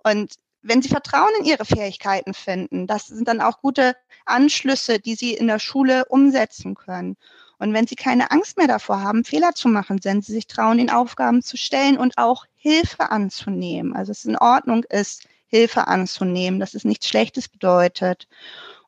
Und 0.02 0.34
wenn 0.62 0.82
sie 0.82 0.88
Vertrauen 0.88 1.32
in 1.40 1.44
ihre 1.44 1.64
Fähigkeiten 1.64 2.34
finden, 2.34 2.86
das 2.86 3.08
sind 3.08 3.26
dann 3.28 3.40
auch 3.40 3.60
gute 3.60 3.96
Anschlüsse, 4.24 5.00
die 5.00 5.14
sie 5.14 5.34
in 5.34 5.48
der 5.48 5.58
Schule 5.58 6.04
umsetzen 6.06 6.74
können. 6.74 7.16
Und 7.58 7.74
wenn 7.74 7.86
sie 7.86 7.96
keine 7.96 8.30
Angst 8.30 8.58
mehr 8.58 8.66
davor 8.66 9.00
haben, 9.00 9.24
Fehler 9.24 9.54
zu 9.54 9.68
machen, 9.68 10.00
wenn 10.02 10.22
sie 10.22 10.32
sich 10.32 10.46
trauen, 10.46 10.78
den 10.78 10.90
Aufgaben 10.90 11.42
zu 11.42 11.56
stellen 11.56 11.96
und 11.96 12.18
auch 12.18 12.46
Hilfe 12.56 13.10
anzunehmen, 13.10 13.94
also 13.94 14.12
es 14.12 14.24
in 14.24 14.36
Ordnung 14.36 14.84
ist, 14.84 15.28
Hilfe 15.46 15.86
anzunehmen, 15.86 16.58
dass 16.58 16.74
es 16.74 16.84
nichts 16.84 17.08
Schlechtes 17.08 17.48
bedeutet. 17.48 18.26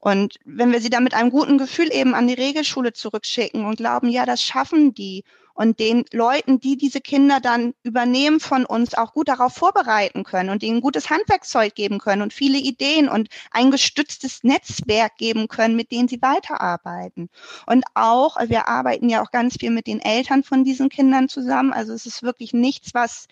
Und 0.05 0.38
wenn 0.45 0.71
wir 0.71 0.83
sie 0.83 0.90
dann 0.90 1.03
mit 1.03 1.14
einem 1.14 1.31
guten 1.31 1.57
Gefühl 1.57 1.90
eben 1.90 2.14
an 2.14 2.29
die 2.29 2.35
Regelschule 2.35 2.93
zurückschicken 2.93 3.64
und 3.64 3.77
glauben, 3.77 4.11
ja, 4.11 4.27
das 4.27 4.43
schaffen 4.43 4.93
die 4.93 5.25
und 5.55 5.81
den 5.81 6.05
Leuten, 6.12 6.61
die 6.61 6.77
diese 6.77 7.01
Kinder 7.01 7.40
dann 7.40 7.73
übernehmen 7.85 8.38
von 8.38 8.67
uns, 8.67 8.93
auch 8.93 9.14
gut 9.14 9.29
darauf 9.29 9.55
vorbereiten 9.55 10.23
können 10.23 10.51
und 10.51 10.62
ihnen 10.62 10.83
gutes 10.83 11.09
Handwerkzeug 11.09 11.75
geben 11.75 12.01
können 12.01 12.21
und 12.21 12.35
viele 12.35 12.59
Ideen 12.59 13.09
und 13.09 13.31
ein 13.51 13.71
gestütztes 13.71 14.45
Netzwerk 14.45 15.17
geben 15.17 15.49
können, 15.49 15.75
mit 15.75 15.90
denen 15.90 16.09
sie 16.09 16.21
weiterarbeiten. 16.21 17.31
Und 17.64 17.85
auch, 17.95 18.37
wir 18.47 18.69
arbeiten 18.69 19.09
ja 19.09 19.23
auch 19.23 19.31
ganz 19.31 19.57
viel 19.59 19.71
mit 19.71 19.87
den 19.87 20.01
Eltern 20.01 20.45
von 20.45 20.64
diesen 20.64 20.90
Kindern 20.90 21.31
zusammen. 21.31 21.73
Also 21.73 21.95
es 21.95 22.05
ist 22.05 22.23
wirklich 22.23 22.53
nichts, 22.53 22.93
was 22.93 23.27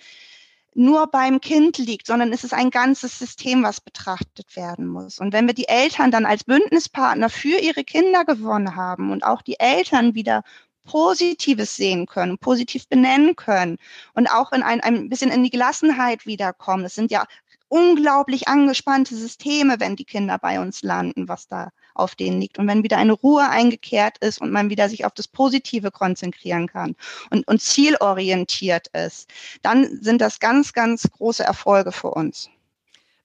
nur 0.75 1.07
beim 1.07 1.41
Kind 1.41 1.79
liegt, 1.79 2.07
sondern 2.07 2.33
es 2.33 2.45
ist 2.45 2.55
ein 2.55 2.71
ganzes 2.71 3.19
System, 3.19 3.63
was 3.63 3.81
betrachtet 3.81 4.57
werden 4.57 4.87
muss. 4.87 5.19
Und 5.19 5.33
wenn 5.33 5.47
wir 5.47 5.55
die 5.55 5.69
Eltern 5.69 6.11
dann 6.11 6.27
als 6.27 6.45
Bündnispartner 6.45 7.29
für 7.29 7.59
ihre 7.59 7.85
Kinder 7.85 8.25
gewonnen 8.25 8.77
haben 8.77 9.11
und 9.11 9.25
auch 9.25 9.43
die 9.43 9.61
Eltern 9.61 10.15
wieder 10.15 10.43
Positives 10.85 11.77
sehen 11.77 12.07
können, 12.07 12.39
positiv 12.39 12.89
benennen 12.89 13.37
können 13.37 13.77
und 14.15 14.29
auch 14.29 14.53
in 14.53 14.63
ein, 14.63 14.81
ein 14.81 15.09
bisschen 15.09 15.31
in 15.31 15.45
die 15.45 15.51
Gelassenheit 15.51 16.27
wiederkommen. 16.27 16.85
Es 16.85 16.95
sind 16.95 17.11
ja 17.11 17.27
unglaublich 17.73 18.49
angespannte 18.49 19.17
Systeme, 19.17 19.81
wenn 19.81 19.97
die 19.97 20.05
Kinder 20.05 20.37
bei 20.37 20.61
uns 20.61 20.83
landen, 20.83 21.27
was 21.27 21.49
da 21.49 21.71
auf 21.95 22.15
denen 22.15 22.39
liegt. 22.39 22.59
Und 22.59 22.69
wenn 22.69 22.83
wieder 22.83 22.99
eine 22.99 23.15
Ruhe 23.15 23.49
eingekehrt 23.49 24.19
ist 24.19 24.43
und 24.43 24.53
man 24.53 24.69
wieder 24.69 24.91
sich 24.91 25.07
auf 25.07 25.15
das 25.15 25.27
Positive 25.27 25.91
konzentrieren 25.91 26.67
kann 26.67 26.95
und, 27.31 27.49
und 27.49 27.63
zielorientiert 27.63 28.89
ist, 28.89 29.31
dann 29.63 29.89
sind 30.03 30.21
das 30.21 30.39
ganz, 30.39 30.75
ganz 30.75 31.09
große 31.11 31.45
Erfolge 31.45 31.93
für 31.93 32.11
uns. 32.11 32.51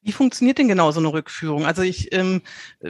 Wie 0.01 0.13
funktioniert 0.13 0.59
denn 0.59 0.69
genau 0.69 0.91
so 0.91 1.01
eine 1.01 1.11
Rückführung? 1.11 1.65
Also 1.65 1.81
ich, 1.81 2.13
ähm, 2.13 2.41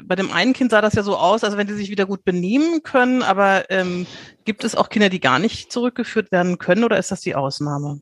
bei 0.04 0.16
dem 0.16 0.32
einen 0.32 0.54
Kind 0.54 0.70
sah 0.70 0.82
das 0.82 0.94
ja 0.94 1.02
so 1.02 1.18
aus, 1.18 1.44
als 1.44 1.58
wenn 1.58 1.66
die 1.66 1.74
sich 1.74 1.90
wieder 1.90 2.06
gut 2.06 2.24
benehmen 2.24 2.84
können, 2.84 3.24
aber 3.24 3.72
ähm, 3.72 4.06
gibt 4.46 4.64
es 4.64 4.76
auch 4.76 4.90
Kinder, 4.90 5.10
die 5.10 5.20
gar 5.20 5.40
nicht 5.40 5.72
zurückgeführt 5.72 6.32
werden 6.32 6.60
können 6.60 6.84
oder 6.84 7.00
ist 7.00 7.10
das 7.10 7.22
die 7.22 7.34
Ausnahme? 7.34 8.02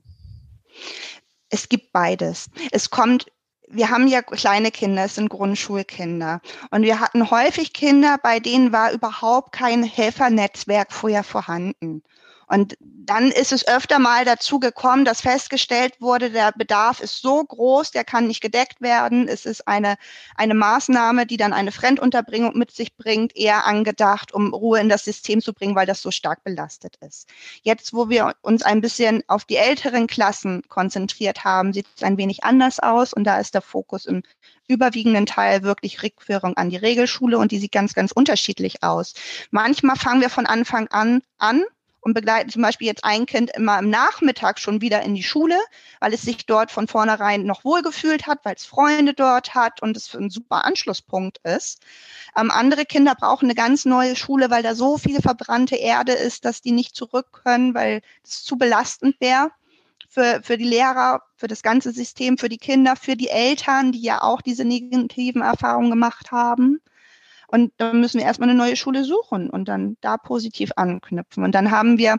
Es 1.50 1.70
gibt 1.70 1.94
beides. 1.94 2.50
Es 2.72 2.89
kommt 2.89 3.28
wir 3.67 3.89
haben 3.89 4.08
ja 4.08 4.21
kleine 4.21 4.71
Kinder, 4.71 5.06
es 5.06 5.15
sind 5.15 5.30
Grundschulkinder. 5.30 6.41
Und 6.71 6.84
wir 6.84 6.99
hatten 6.99 7.30
häufig 7.32 7.73
Kinder, 7.73 8.17
bei 8.21 8.39
denen 8.39 8.71
war 8.71 8.91
überhaupt 8.91 9.51
kein 9.51 9.84
Helfernetzwerk 9.84 10.91
vorher 10.91 11.23
vorhanden. 11.23 12.04
Und 12.47 12.75
dann 12.79 13.31
ist 13.31 13.51
es 13.51 13.67
öfter 13.67 13.99
mal 13.99 14.25
dazu 14.25 14.60
gekommen, 14.60 15.05
dass 15.05 15.21
festgestellt 15.21 15.99
wurde, 15.99 16.31
der 16.31 16.51
Bedarf 16.51 16.99
ist 16.99 17.21
so 17.21 17.43
groß, 17.43 17.91
der 17.91 18.03
kann 18.03 18.27
nicht 18.27 18.41
gedeckt 18.41 18.81
werden. 18.81 19.27
Es 19.27 19.45
ist 19.45 19.67
eine, 19.67 19.95
eine 20.36 20.53
Maßnahme, 20.53 21.25
die 21.25 21.38
dann 21.38 21.53
eine 21.53 21.71
Fremdunterbringung 21.71 22.58
mit 22.58 22.71
sich 22.71 22.95
bringt, 22.95 23.36
eher 23.36 23.65
angedacht, 23.65 24.34
um 24.34 24.53
Ruhe 24.53 24.79
in 24.79 24.89
das 24.89 25.05
System 25.05 25.41
zu 25.41 25.53
bringen, 25.53 25.75
weil 25.75 25.86
das 25.86 26.01
so 26.01 26.12
stark 26.12 26.43
belastet 26.43 26.97
ist. 27.01 27.27
Jetzt, 27.62 27.93
wo 27.93 28.10
wir 28.10 28.34
uns 28.41 28.63
ein 28.63 28.81
bisschen 28.81 29.23
auf 29.27 29.45
die 29.45 29.58
älteren 29.58 30.08
Klassen 30.08 30.63
konzentriert 30.67 31.43
haben, 31.43 31.73
sieht 31.73 31.88
es 31.95 32.03
ein 32.03 32.17
wenig 32.17 32.43
anders 32.43 32.79
aus 32.79 33.13
und 33.13 33.23
da 33.23 33.39
ist 33.39 33.53
der 33.53 33.62
Fokus 33.62 34.05
im 34.05 34.23
überwiegenden 34.67 35.25
Teil 35.25 35.63
wirklich 35.63 36.01
Rückführung 36.01 36.58
an 36.58 36.69
die 36.69 36.77
Regelschule 36.77 37.38
und 37.38 37.51
die 37.51 37.60
sieht 37.60 37.71
ganz, 37.71 37.93
ganz 37.93 38.12
unterschiedlich 38.12 38.84
aus. 38.84 39.13
Manchmal 39.51 39.95
fangen 39.95 40.21
wir 40.21 40.29
von 40.29 40.45
Anfang 40.45 40.88
an 40.88 41.21
an 41.38 41.63
und 42.06 42.13
begleiten 42.13 42.52
zum 42.52 42.62
Beispiel 42.62 42.86
jetzt 42.86 43.04
ein 43.04 43.26
Kind 43.26 43.50
immer 43.56 43.80
am 43.80 43.89
Nachmittag 43.89 44.60
schon 44.60 44.80
wieder 44.80 45.02
in 45.02 45.15
die 45.15 45.24
Schule, 45.24 45.58
weil 46.00 46.13
es 46.13 46.22
sich 46.22 46.46
dort 46.46 46.72
von 46.72 46.88
vornherein 46.88 47.48
noch 47.48 47.65
wohlgefühlt 47.65 48.28
hat, 48.28 48.46
weil 48.46 48.54
es 48.54 48.63
Freunde 48.63 49.15
dort 49.15 49.56
hat 49.56 49.82
und 49.82 49.98
es 49.98 50.15
ein 50.15 50.30
super 50.30 50.65
Anschlusspunkt 50.65 51.39
ist. 51.44 51.82
Ähm, 52.38 52.52
andere 52.52 52.86
Kinder 52.86 53.15
brauchen 53.15 53.46
eine 53.46 53.56
ganz 53.56 53.86
neue 53.86 54.15
Schule, 54.15 54.52
weil 54.52 54.62
da 54.62 54.76
so 54.76 55.00
viel 55.00 55.20
verbrannte 55.20 55.78
Erde 55.78 56.12
ist, 56.12 56.46
dass 56.46 56.62
die 56.62 56.74
nicht 56.74 56.96
zurück 56.96 57.41
können, 57.44 57.74
weil 57.74 58.02
es 58.24 58.44
zu 58.44 58.56
belastend 58.56 59.15
wäre. 59.20 59.50
Für, 60.08 60.41
für 60.44 60.58
die 60.58 60.63
Lehrer, 60.63 61.24
für 61.36 61.48
das 61.48 61.63
ganze 61.63 61.91
System, 61.91 62.38
für 62.38 62.50
die 62.50 62.60
Kinder, 62.60 62.96
für 62.96 63.18
die 63.18 63.30
Eltern, 63.30 63.91
die 63.91 64.02
ja 64.02 64.22
auch 64.22 64.41
diese 64.41 64.63
negativen 64.63 65.41
Erfahrungen 65.41 65.89
gemacht 65.89 66.32
haben. 66.32 66.80
Und 67.56 67.72
dann 67.78 68.02
müssen 68.02 68.20
wir 68.20 68.26
erstmal 68.26 68.50
eine 68.50 68.58
neue 68.58 68.76
Schule 68.76 69.06
suchen 69.06 69.50
und 69.50 69.70
dann 69.70 69.96
da 70.02 70.18
positiv 70.18 70.72
anknüpfen. 70.76 71.46
Und 71.46 71.54
dann 71.56 71.72
haben 71.72 71.98
wir 71.98 72.18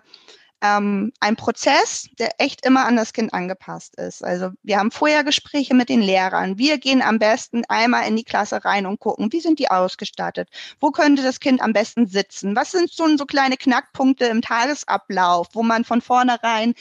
ähm, 0.63 1.13
einen 1.21 1.37
Prozess, 1.37 2.09
der 2.19 2.41
echt 2.41 2.65
immer 2.65 2.87
an 2.87 2.97
das 2.97 3.13
Kind 3.13 3.35
angepasst 3.35 3.97
ist. 3.97 4.25
Also 4.25 4.53
wir 4.63 4.79
haben 4.79 4.91
vorher 4.91 5.25
Gespräche 5.25 5.75
mit 5.75 5.91
den 5.91 6.01
Lehrern. 6.01 6.57
Wir 6.57 6.79
gehen 6.79 7.03
am 7.03 7.19
besten 7.19 7.65
einmal 7.69 8.09
in 8.09 8.17
die 8.17 8.25
Klasse 8.25 8.65
rein 8.65 8.87
und 8.87 8.99
gucken, 8.99 9.31
wie 9.31 9.41
sind 9.41 9.59
die 9.59 9.71
ausgestattet? 9.71 10.49
Wo 10.81 10.91
könnte 10.91 11.23
das 11.23 11.39
Kind 11.39 11.61
am 11.61 11.75
besten 11.75 12.07
sitzen? 12.07 12.57
Was 12.57 12.71
sind 12.71 12.91
so, 12.91 13.15
so 13.19 13.27
kleine 13.27 13.59
Knackpunkte 13.59 14.25
im 14.25 14.41
Tagesablauf, 14.41 15.49
wo 15.53 15.63
man 15.63 15.85
von 15.85 16.01
vornherein 16.01 16.73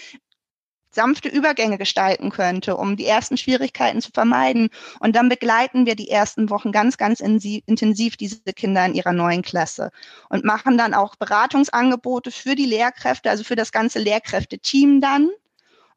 sanfte 0.95 1.29
Übergänge 1.29 1.77
gestalten 1.77 2.31
könnte, 2.31 2.77
um 2.77 2.95
die 2.95 3.05
ersten 3.05 3.37
Schwierigkeiten 3.37 4.01
zu 4.01 4.11
vermeiden. 4.11 4.69
Und 4.99 5.15
dann 5.15 5.29
begleiten 5.29 5.85
wir 5.85 5.95
die 5.95 6.09
ersten 6.09 6.49
Wochen 6.49 6.71
ganz, 6.71 6.97
ganz 6.97 7.19
intensiv 7.19 8.17
diese 8.17 8.41
Kinder 8.55 8.85
in 8.85 8.95
ihrer 8.95 9.13
neuen 9.13 9.41
Klasse 9.41 9.91
und 10.29 10.45
machen 10.45 10.77
dann 10.77 10.93
auch 10.93 11.15
Beratungsangebote 11.15 12.31
für 12.31 12.55
die 12.55 12.65
Lehrkräfte, 12.65 13.29
also 13.29 13.43
für 13.43 13.55
das 13.55 13.71
ganze 13.71 13.99
Lehrkräfteteam 13.99 15.01
dann 15.01 15.29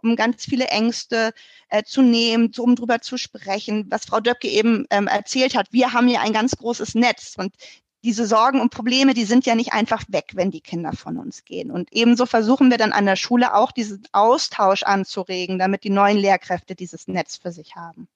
um 0.00 0.14
ganz 0.14 0.44
viele 0.44 0.66
Ängste 0.66 1.32
äh, 1.70 1.82
zu 1.82 2.02
nehmen, 2.02 2.52
um 2.58 2.76
drüber 2.76 3.00
zu 3.00 3.16
sprechen, 3.16 3.87
was 3.90 4.04
Frau 4.04 4.20
Döpke 4.20 4.48
eben 4.48 4.87
ähm, 4.90 5.08
erzählt 5.08 5.56
hat. 5.56 5.72
Wir 5.72 5.92
haben 5.92 6.06
hier 6.06 6.20
ein 6.20 6.32
ganz 6.32 6.56
großes 6.56 6.94
Netz 6.94 7.34
und 7.37 7.52
diese 8.04 8.26
Sorgen 8.26 8.61
und 8.61 8.70
Probleme, 8.70 9.14
die 9.14 9.24
sind 9.24 9.46
ja 9.46 9.54
nicht 9.54 9.72
einfach 9.72 10.04
weg, 10.08 10.32
wenn 10.34 10.50
die 10.50 10.61
Kinder 10.61 10.92
von 10.92 11.18
uns 11.18 11.44
gehen. 11.44 11.70
Und 11.70 11.92
ebenso 11.92 12.26
versuchen 12.26 12.70
wir 12.70 12.78
dann 12.78 12.92
an 12.92 13.06
der 13.06 13.16
Schule 13.16 13.54
auch 13.54 13.72
diesen 13.72 14.02
Austausch 14.12 14.82
anzuregen, 14.84 15.58
damit 15.58 15.84
die 15.84 15.90
neuen 15.90 16.16
Lehrkräfte 16.16 16.74
dieses 16.74 17.08
Netz 17.08 17.37
für 17.37 17.50
sich 17.50 17.74
haben. 17.74 18.08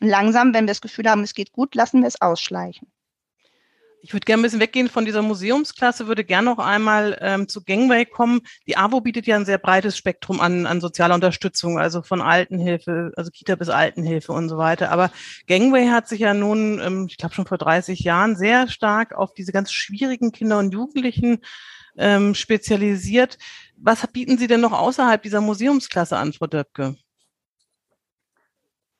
Und 0.00 0.08
langsam, 0.08 0.52
wenn 0.52 0.64
wir 0.64 0.72
das 0.72 0.80
Gefühl 0.80 1.08
haben, 1.08 1.22
es 1.22 1.34
geht 1.34 1.52
gut, 1.52 1.74
lassen 1.74 2.00
wir 2.00 2.08
es 2.08 2.20
ausschleichen. 2.20 2.90
Ich 4.02 4.14
würde 4.14 4.24
gerne 4.24 4.40
ein 4.40 4.42
bisschen 4.42 4.60
weggehen 4.60 4.88
von 4.88 5.04
dieser 5.04 5.20
Museumsklasse, 5.20 6.06
würde 6.06 6.24
gerne 6.24 6.46
noch 6.50 6.58
einmal 6.58 7.18
ähm, 7.20 7.48
zu 7.48 7.62
Gangway 7.62 8.06
kommen. 8.06 8.40
Die 8.66 8.76
AWO 8.76 9.00
bietet 9.00 9.26
ja 9.26 9.36
ein 9.36 9.44
sehr 9.44 9.58
breites 9.58 9.96
Spektrum 9.96 10.40
an, 10.40 10.66
an 10.66 10.80
sozialer 10.80 11.14
Unterstützung, 11.14 11.78
also 11.78 12.02
von 12.02 12.22
Altenhilfe, 12.22 13.12
also 13.16 13.30
Kita 13.30 13.56
bis 13.56 13.68
Altenhilfe 13.68 14.32
und 14.32 14.48
so 14.48 14.56
weiter. 14.56 14.90
Aber 14.90 15.10
Gangway 15.46 15.88
hat 15.88 16.08
sich 16.08 16.20
ja 16.20 16.32
nun, 16.32 16.80
ähm, 16.80 17.06
ich 17.10 17.18
glaube 17.18 17.34
schon 17.34 17.46
vor 17.46 17.58
30 17.58 18.00
Jahren, 18.00 18.36
sehr 18.36 18.68
stark 18.68 19.12
auf 19.12 19.34
diese 19.34 19.52
ganz 19.52 19.70
schwierigen 19.72 20.32
Kinder 20.32 20.58
und 20.58 20.72
Jugendlichen 20.72 21.40
ähm, 21.98 22.34
spezialisiert. 22.34 23.36
Was 23.76 24.06
bieten 24.06 24.38
Sie 24.38 24.46
denn 24.46 24.60
noch 24.60 24.72
außerhalb 24.72 25.22
dieser 25.22 25.42
Museumsklasse 25.42 26.16
an, 26.16 26.32
Frau 26.32 26.46
Döpke? 26.46 26.96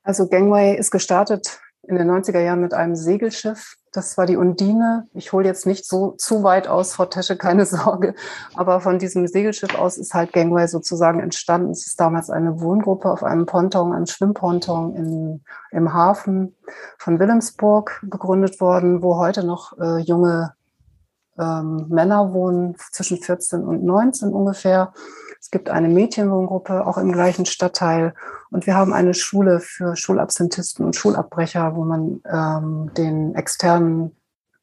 Also 0.02 0.28
Gangway 0.28 0.76
ist 0.76 0.90
gestartet 0.90 1.60
in 1.82 1.96
den 1.96 2.10
90er 2.10 2.40
Jahren 2.40 2.60
mit 2.60 2.74
einem 2.74 2.94
Segelschiff. 2.94 3.76
Das 3.92 4.16
war 4.16 4.26
die 4.26 4.36
Undine. 4.36 5.08
Ich 5.14 5.32
hole 5.32 5.46
jetzt 5.46 5.66
nicht 5.66 5.84
so 5.84 6.12
zu 6.12 6.42
weit 6.42 6.68
aus, 6.68 6.94
Frau 6.94 7.06
Tesche, 7.06 7.36
keine 7.36 7.66
Sorge. 7.66 8.14
Aber 8.54 8.80
von 8.80 8.98
diesem 8.98 9.26
Segelschiff 9.26 9.74
aus 9.74 9.98
ist 9.98 10.14
halt 10.14 10.32
Gangway 10.32 10.66
sozusagen 10.68 11.20
entstanden. 11.20 11.70
Es 11.70 11.86
ist 11.86 11.98
damals 11.98 12.30
eine 12.30 12.60
Wohngruppe 12.60 13.10
auf 13.10 13.24
einem 13.24 13.46
Ponton, 13.46 13.92
einem 13.92 14.06
Schwimmponton 14.06 14.94
in, 14.94 15.44
im 15.72 15.92
Hafen 15.92 16.54
von 16.98 17.18
Wilhelmsburg 17.18 18.00
gegründet 18.02 18.60
worden, 18.60 19.02
wo 19.02 19.16
heute 19.16 19.44
noch 19.44 19.76
äh, 19.78 19.98
junge 19.98 20.54
ähm, 21.38 21.86
Männer 21.88 22.32
wohnen, 22.32 22.76
zwischen 22.92 23.18
14 23.18 23.64
und 23.64 23.84
19 23.84 24.32
ungefähr. 24.32 24.92
Es 25.40 25.50
gibt 25.50 25.70
eine 25.70 25.88
Mädchenwohngruppe 25.88 26.86
auch 26.86 26.98
im 26.98 27.12
gleichen 27.12 27.46
Stadtteil. 27.46 28.14
Und 28.50 28.66
wir 28.66 28.76
haben 28.76 28.92
eine 28.92 29.14
Schule 29.14 29.60
für 29.60 29.96
Schulabsentisten 29.96 30.84
und 30.84 30.96
Schulabbrecher, 30.96 31.74
wo 31.74 31.84
man 31.84 32.20
ähm, 32.30 32.90
den 32.94 33.34
externen 33.34 34.16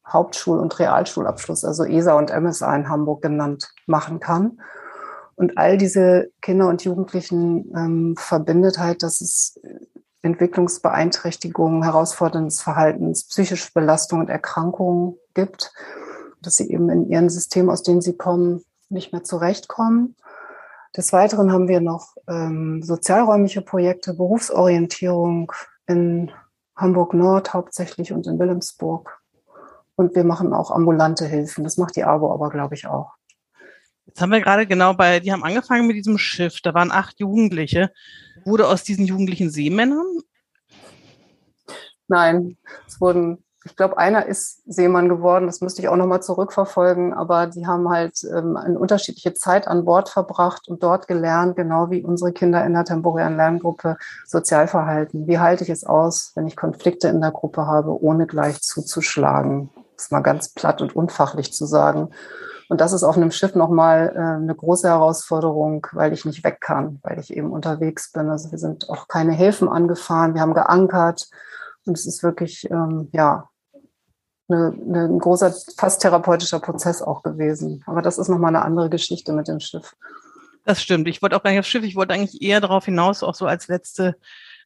Hauptschul- 0.06 0.60
und 0.60 0.78
Realschulabschluss, 0.78 1.64
also 1.64 1.84
ESA 1.84 2.14
und 2.14 2.30
MSA 2.30 2.74
in 2.74 2.88
Hamburg 2.88 3.22
genannt, 3.22 3.70
machen 3.86 4.20
kann. 4.20 4.60
Und 5.34 5.56
all 5.58 5.78
diese 5.78 6.30
Kinder 6.40 6.68
und 6.68 6.82
Jugendlichen 6.84 7.72
ähm, 7.76 8.14
verbindet 8.18 8.78
halt, 8.78 9.02
dass 9.02 9.20
es 9.20 9.60
Entwicklungsbeeinträchtigungen, 10.22 11.84
herausforderndes 11.84 12.60
Verhaltens, 12.60 13.28
psychische 13.28 13.70
Belastung 13.72 14.20
und 14.20 14.30
Erkrankungen 14.30 15.16
gibt, 15.34 15.72
dass 16.42 16.56
sie 16.56 16.70
eben 16.70 16.88
in 16.90 17.08
ihren 17.08 17.30
Systemen, 17.30 17.70
aus 17.70 17.82
denen 17.82 18.00
sie 18.00 18.16
kommen, 18.16 18.64
nicht 18.88 19.12
mehr 19.12 19.24
zurechtkommen 19.24 20.14
des 20.96 21.12
Weiteren 21.12 21.52
haben 21.52 21.68
wir 21.68 21.80
noch 21.80 22.16
ähm, 22.26 22.82
sozialräumliche 22.82 23.62
Projekte, 23.62 24.14
Berufsorientierung 24.14 25.52
in 25.86 26.30
Hamburg 26.76 27.14
Nord 27.14 27.52
hauptsächlich 27.52 28.12
und 28.12 28.26
in 28.26 28.38
Wilhelmsburg. 28.38 29.20
Und 29.96 30.14
wir 30.14 30.24
machen 30.24 30.52
auch 30.52 30.70
ambulante 30.70 31.26
Hilfen. 31.26 31.64
Das 31.64 31.76
macht 31.76 31.96
die 31.96 32.04
ABO 32.04 32.32
aber, 32.32 32.50
glaube 32.50 32.74
ich, 32.74 32.86
auch. 32.86 33.12
Jetzt 34.06 34.20
haben 34.20 34.32
wir 34.32 34.40
gerade 34.40 34.66
genau 34.66 34.94
bei, 34.94 35.20
die 35.20 35.32
haben 35.32 35.44
angefangen 35.44 35.86
mit 35.86 35.96
diesem 35.96 36.18
Schiff. 36.18 36.60
Da 36.62 36.72
waren 36.72 36.90
acht 36.90 37.20
Jugendliche. 37.20 37.92
Wurde 38.44 38.66
aus 38.66 38.84
diesen 38.84 39.04
Jugendlichen 39.04 39.50
Seemännern? 39.50 40.06
Nein, 42.06 42.56
es 42.86 43.00
wurden 43.00 43.44
ich 43.64 43.74
glaube, 43.74 43.98
einer 43.98 44.26
ist 44.26 44.62
Seemann 44.66 45.08
geworden, 45.08 45.46
das 45.46 45.60
müsste 45.60 45.82
ich 45.82 45.88
auch 45.88 45.96
nochmal 45.96 46.22
zurückverfolgen, 46.22 47.12
aber 47.12 47.48
die 47.48 47.66
haben 47.66 47.88
halt 47.90 48.22
ähm, 48.24 48.56
eine 48.56 48.78
unterschiedliche 48.78 49.34
Zeit 49.34 49.66
an 49.66 49.84
Bord 49.84 50.08
verbracht 50.08 50.68
und 50.68 50.82
dort 50.82 51.08
gelernt, 51.08 51.56
genau 51.56 51.90
wie 51.90 52.02
unsere 52.02 52.32
Kinder 52.32 52.64
in 52.64 52.74
der 52.74 52.84
temporären 52.84 53.36
Lerngruppe, 53.36 53.96
Sozialverhalten. 54.26 55.26
Wie 55.26 55.40
halte 55.40 55.64
ich 55.64 55.70
es 55.70 55.84
aus, 55.84 56.32
wenn 56.36 56.46
ich 56.46 56.56
Konflikte 56.56 57.08
in 57.08 57.20
der 57.20 57.32
Gruppe 57.32 57.66
habe, 57.66 58.00
ohne 58.00 58.26
gleich 58.26 58.60
zuzuschlagen? 58.62 59.70
Das 59.96 60.06
ist 60.06 60.12
mal 60.12 60.20
ganz 60.20 60.50
platt 60.50 60.80
und 60.80 60.94
unfachlich 60.94 61.52
zu 61.52 61.66
sagen. 61.66 62.10
Und 62.68 62.80
das 62.80 62.92
ist 62.92 63.02
auf 63.02 63.16
einem 63.16 63.32
Schiff 63.32 63.54
nochmal 63.54 64.12
äh, 64.14 64.18
eine 64.18 64.54
große 64.54 64.86
Herausforderung, 64.86 65.86
weil 65.92 66.12
ich 66.12 66.24
nicht 66.24 66.44
weg 66.44 66.60
kann, 66.60 67.00
weil 67.02 67.18
ich 67.18 67.34
eben 67.36 67.50
unterwegs 67.50 68.12
bin. 68.12 68.28
Also 68.28 68.52
wir 68.52 68.58
sind 68.58 68.88
auch 68.88 69.08
keine 69.08 69.32
Häfen 69.32 69.68
angefahren, 69.68 70.34
wir 70.34 70.42
haben 70.42 70.54
geankert. 70.54 71.28
Und 71.88 71.98
es 71.98 72.06
ist 72.06 72.22
wirklich, 72.22 72.70
ähm, 72.70 73.08
ja, 73.12 73.48
eine, 74.48 74.72
eine, 74.72 75.04
ein 75.04 75.18
großer, 75.18 75.52
fast 75.76 76.02
therapeutischer 76.02 76.60
Prozess 76.60 77.02
auch 77.02 77.22
gewesen. 77.22 77.82
Aber 77.86 78.02
das 78.02 78.18
ist 78.18 78.28
nochmal 78.28 78.54
eine 78.54 78.64
andere 78.64 78.88
Geschichte 78.88 79.32
mit 79.32 79.48
dem 79.48 79.60
Schiff. 79.60 79.96
Das 80.64 80.82
stimmt. 80.82 81.08
Ich 81.08 81.22
wollte 81.22 81.36
auch 81.36 81.42
gar 81.42 81.50
nicht 81.50 81.60
aufs 81.60 81.68
Schiff, 81.68 81.84
ich 81.84 81.96
wollte 81.96 82.14
eigentlich 82.14 82.42
eher 82.42 82.60
darauf 82.60 82.84
hinaus, 82.84 83.22
auch 83.22 83.34
so 83.34 83.46
als 83.46 83.68
letzte 83.68 84.16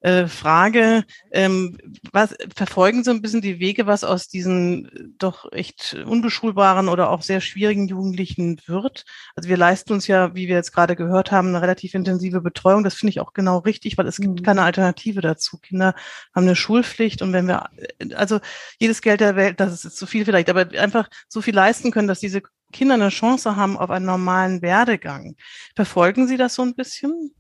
äh, 0.03 0.27
Frage, 0.27 1.05
ähm, 1.31 1.79
was 2.13 2.35
verfolgen 2.57 3.05
so 3.05 3.13
ein 3.13 3.23
bisschen 3.23 3.41
die 3.41 3.61
Wege, 3.61 3.87
was 3.87 4.03
aus 4.03 4.29
diesen 4.29 5.15
doch 5.19 5.51
echt 5.53 5.95
unbeschulbaren 5.95 6.89
oder 6.89 7.11
auch 7.11 7.23
sehr 7.23 7.41
schwierigen 7.41 7.87
Jugendlichen 7.87 8.61
wird? 8.67 9.05
Also 9.37 9.49
wir 9.49 9.57
leisten 9.57 9.93
uns 9.93 10.09
ja, 10.09 10.35
wie 10.35 10.49
wir 10.49 10.57
jetzt 10.57 10.73
gerade 10.73 10.97
gehört 10.97 11.31
haben, 11.31 11.49
eine 11.49 11.63
relativ 11.63 11.95
intensive 11.95 12.41
Betreuung. 12.41 12.83
Das 12.83 12.95
finde 12.95 13.11
ich 13.11 13.21
auch 13.21 13.33
genau 13.33 13.59
richtig, 13.59 13.97
weil 13.97 14.09
es 14.09 14.17
gibt 14.17 14.41
mhm. 14.41 14.45
keine 14.45 14.63
Alternative 14.63 15.21
dazu. 15.21 15.59
Kinder 15.59 15.95
haben 16.35 16.45
eine 16.45 16.57
Schulpflicht 16.57 17.23
und 17.23 17.33
wenn 17.33 17.47
wir, 17.47 17.71
also 18.17 18.41
jedes 18.81 19.03
Geld 19.03 19.21
der 19.21 19.37
Welt, 19.37 19.61
das 19.61 19.73
ist 19.73 19.85
jetzt 19.85 19.99
zu 19.99 20.07
viel 20.07 20.25
vielleicht, 20.25 20.51
aber 20.51 20.67
einfach 20.79 21.09
so 21.29 21.41
viel 21.41 21.55
leisten 21.55 21.93
können, 21.93 22.09
dass 22.09 22.19
diese 22.21 22.43
Kinder 22.73 22.95
eine 22.95 23.11
Chance 23.11 23.55
haben 23.55 23.77
auf 23.77 23.91
einen 23.91 24.07
normalen 24.07 24.63
Werdegang. 24.63 25.37
Verfolgen 25.77 26.27
Sie 26.27 26.37
das 26.37 26.55
so 26.55 26.63
ein 26.63 26.75
bisschen? 26.75 27.35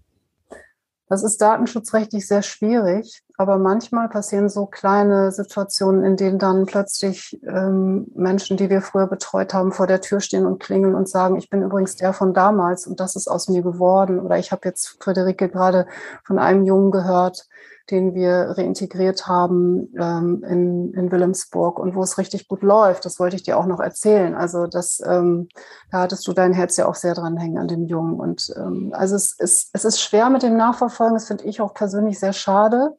Das 1.09 1.23
ist 1.23 1.43
datenschutzrechtlich 1.43 2.27
sehr 2.27 2.43
schwierig, 2.43 3.23
aber 3.37 3.59
manchmal 3.59 4.09
passieren 4.09 4.49
so 4.49 4.67
kleine 4.67 5.31
Situationen, 5.31 6.05
in 6.05 6.17
denen 6.17 6.39
dann 6.39 6.65
plötzlich 6.65 7.39
ähm, 7.47 8.07
Menschen, 8.15 8.57
die 8.57 8.71
wir 8.71 8.81
früher 8.81 9.07
betreut 9.07 9.53
haben, 9.53 9.73
vor 9.73 9.87
der 9.87 10.01
Tür 10.01 10.21
stehen 10.21 10.47
und 10.47 10.63
klingeln 10.63 10.95
und 10.95 11.09
sagen, 11.09 11.37
ich 11.37 11.51
bin 11.51 11.63
übrigens 11.63 11.97
der 11.97 12.13
von 12.13 12.33
damals 12.33 12.87
und 12.87 13.01
das 13.01 13.17
ist 13.17 13.29
aus 13.29 13.49
mir 13.49 13.63
geworden. 13.63 14.21
Oder 14.21 14.39
ich 14.39 14.53
habe 14.53 14.69
jetzt 14.69 15.03
Friederike 15.03 15.49
gerade 15.49 15.87
von 16.25 16.39
einem 16.39 16.65
Jungen 16.65 16.91
gehört, 16.91 17.47
den 17.91 18.15
wir 18.15 18.55
reintegriert 18.57 19.27
haben 19.27 19.93
ähm, 19.99 20.45
in, 20.49 20.95
in 20.95 21.11
Wilhelmsburg 21.11 21.79
und 21.79 21.95
wo 21.95 22.03
es 22.03 22.19
richtig 22.19 22.49
gut 22.49 22.63
läuft. 22.63 23.05
Das 23.05 23.19
wollte 23.19 23.37
ich 23.37 23.43
dir 23.43 23.59
auch 23.59 23.67
noch 23.67 23.81
erzählen. 23.81 24.35
Also 24.35 24.67
das, 24.67 25.03
ähm, 25.05 25.49
da 25.91 26.03
hattest 26.03 26.27
du 26.27 26.33
dein 26.33 26.53
Herz 26.53 26.77
ja 26.77 26.87
auch 26.87 26.95
sehr 26.95 27.15
dran 27.15 27.37
hängen 27.37 27.59
an 27.59 27.69
dem 27.69 27.87
Jungen. 27.87 28.21
Und 28.21 28.53
ähm, 28.57 28.93
also 28.95 29.17
es 29.17 29.33
ist, 29.39 29.71
es 29.73 29.85
ist 29.85 30.01
schwer 30.01 30.31
mit 30.31 30.43
dem 30.43 30.57
Nachverfolgen. 30.57 31.15
Das 31.15 31.27
finde 31.27 31.45
ich 31.45 31.61
auch 31.61 31.75
persönlich 31.75 32.19
sehr 32.19 32.33
schade. 32.33 32.97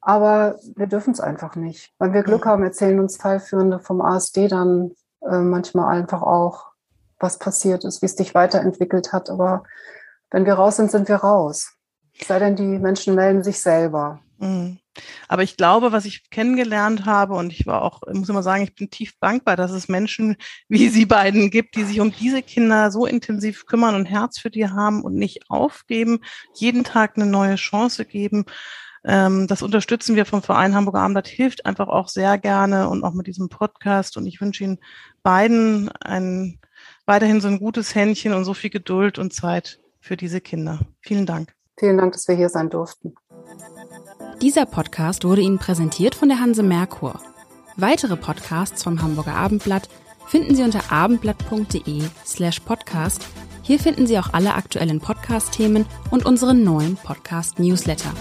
Aber 0.00 0.56
wir 0.76 0.86
dürfen 0.86 1.12
es 1.12 1.20
einfach 1.20 1.56
nicht. 1.56 1.92
Wenn 1.98 2.12
wir 2.12 2.22
Glück 2.22 2.46
haben, 2.46 2.64
erzählen 2.64 3.00
uns 3.00 3.16
Fallführende 3.16 3.78
vom 3.78 4.00
ASD 4.00 4.48
dann 4.48 4.92
äh, 5.22 5.38
manchmal 5.38 5.94
einfach 5.94 6.22
auch, 6.22 6.70
was 7.18 7.38
passiert 7.38 7.84
ist, 7.84 8.00
wie 8.00 8.06
es 8.06 8.16
dich 8.16 8.34
weiterentwickelt 8.34 9.12
hat. 9.12 9.28
Aber 9.28 9.62
wenn 10.30 10.46
wir 10.46 10.54
raus 10.54 10.76
sind, 10.76 10.90
sind 10.90 11.08
wir 11.08 11.16
raus. 11.16 11.74
Sei 12.26 12.38
denn, 12.38 12.56
die 12.56 12.78
Menschen 12.78 13.14
melden 13.14 13.42
sich 13.42 13.58
selber. 13.58 14.20
Mhm. 14.38 14.78
Aber 15.28 15.42
ich 15.42 15.56
glaube, 15.56 15.92
was 15.92 16.04
ich 16.04 16.30
kennengelernt 16.30 17.04
habe, 17.04 17.34
und 17.34 17.52
ich 17.52 17.66
war 17.66 17.82
auch, 17.82 18.02
muss 18.12 18.28
immer 18.28 18.42
sagen, 18.42 18.64
ich 18.64 18.74
bin 18.74 18.90
tief 18.90 19.12
dankbar, 19.20 19.56
dass 19.56 19.70
es 19.70 19.88
Menschen 19.88 20.36
wie 20.68 20.88
Sie 20.88 21.06
beiden 21.06 21.50
gibt, 21.50 21.76
die 21.76 21.84
sich 21.84 22.00
um 22.00 22.12
diese 22.12 22.42
Kinder 22.42 22.90
so 22.90 23.06
intensiv 23.06 23.66
kümmern 23.66 23.94
und 23.94 24.06
Herz 24.06 24.38
für 24.38 24.50
die 24.50 24.68
haben 24.68 25.02
und 25.02 25.14
nicht 25.14 25.48
aufgeben, 25.48 26.20
jeden 26.54 26.84
Tag 26.84 27.16
eine 27.16 27.26
neue 27.26 27.56
Chance 27.56 28.04
geben. 28.04 28.44
Ähm, 29.04 29.46
das 29.46 29.62
unterstützen 29.62 30.16
wir 30.16 30.26
vom 30.26 30.42
Verein 30.42 30.74
Hamburger 30.74 31.00
Abendblatt, 31.00 31.28
hilft 31.28 31.64
einfach 31.64 31.88
auch 31.88 32.08
sehr 32.08 32.36
gerne 32.38 32.88
und 32.88 33.04
auch 33.04 33.14
mit 33.14 33.26
diesem 33.26 33.48
Podcast. 33.48 34.16
Und 34.16 34.26
ich 34.26 34.40
wünsche 34.40 34.64
Ihnen 34.64 34.78
beiden 35.22 35.90
ein, 36.00 36.58
weiterhin 37.06 37.40
so 37.40 37.48
ein 37.48 37.58
gutes 37.58 37.94
Händchen 37.94 38.34
und 38.34 38.44
so 38.44 38.54
viel 38.54 38.70
Geduld 38.70 39.18
und 39.18 39.32
Zeit 39.32 39.80
für 40.00 40.16
diese 40.16 40.40
Kinder. 40.40 40.80
Vielen 41.00 41.26
Dank. 41.26 41.54
Vielen 41.80 41.96
Dank, 41.96 42.12
dass 42.12 42.28
wir 42.28 42.34
hier 42.34 42.50
sein 42.50 42.68
durften. 42.68 43.14
Dieser 44.42 44.66
Podcast 44.66 45.24
wurde 45.24 45.40
Ihnen 45.40 45.58
präsentiert 45.58 46.14
von 46.14 46.28
der 46.28 46.38
Hanse 46.38 46.62
Merkur. 46.62 47.18
Weitere 47.76 48.16
Podcasts 48.16 48.82
vom 48.82 49.00
Hamburger 49.00 49.34
Abendblatt 49.34 49.88
finden 50.26 50.54
Sie 50.54 50.62
unter 50.62 50.92
abendblatt.de 50.92 52.02
slash 52.26 52.60
podcast 52.60 53.26
Hier 53.62 53.78
finden 53.80 54.06
Sie 54.06 54.18
auch 54.18 54.34
alle 54.34 54.56
aktuellen 54.56 55.00
Podcast-Themen 55.00 55.86
und 56.10 56.26
unseren 56.26 56.64
neuen 56.64 56.96
Podcast-Newsletter. 56.96 58.12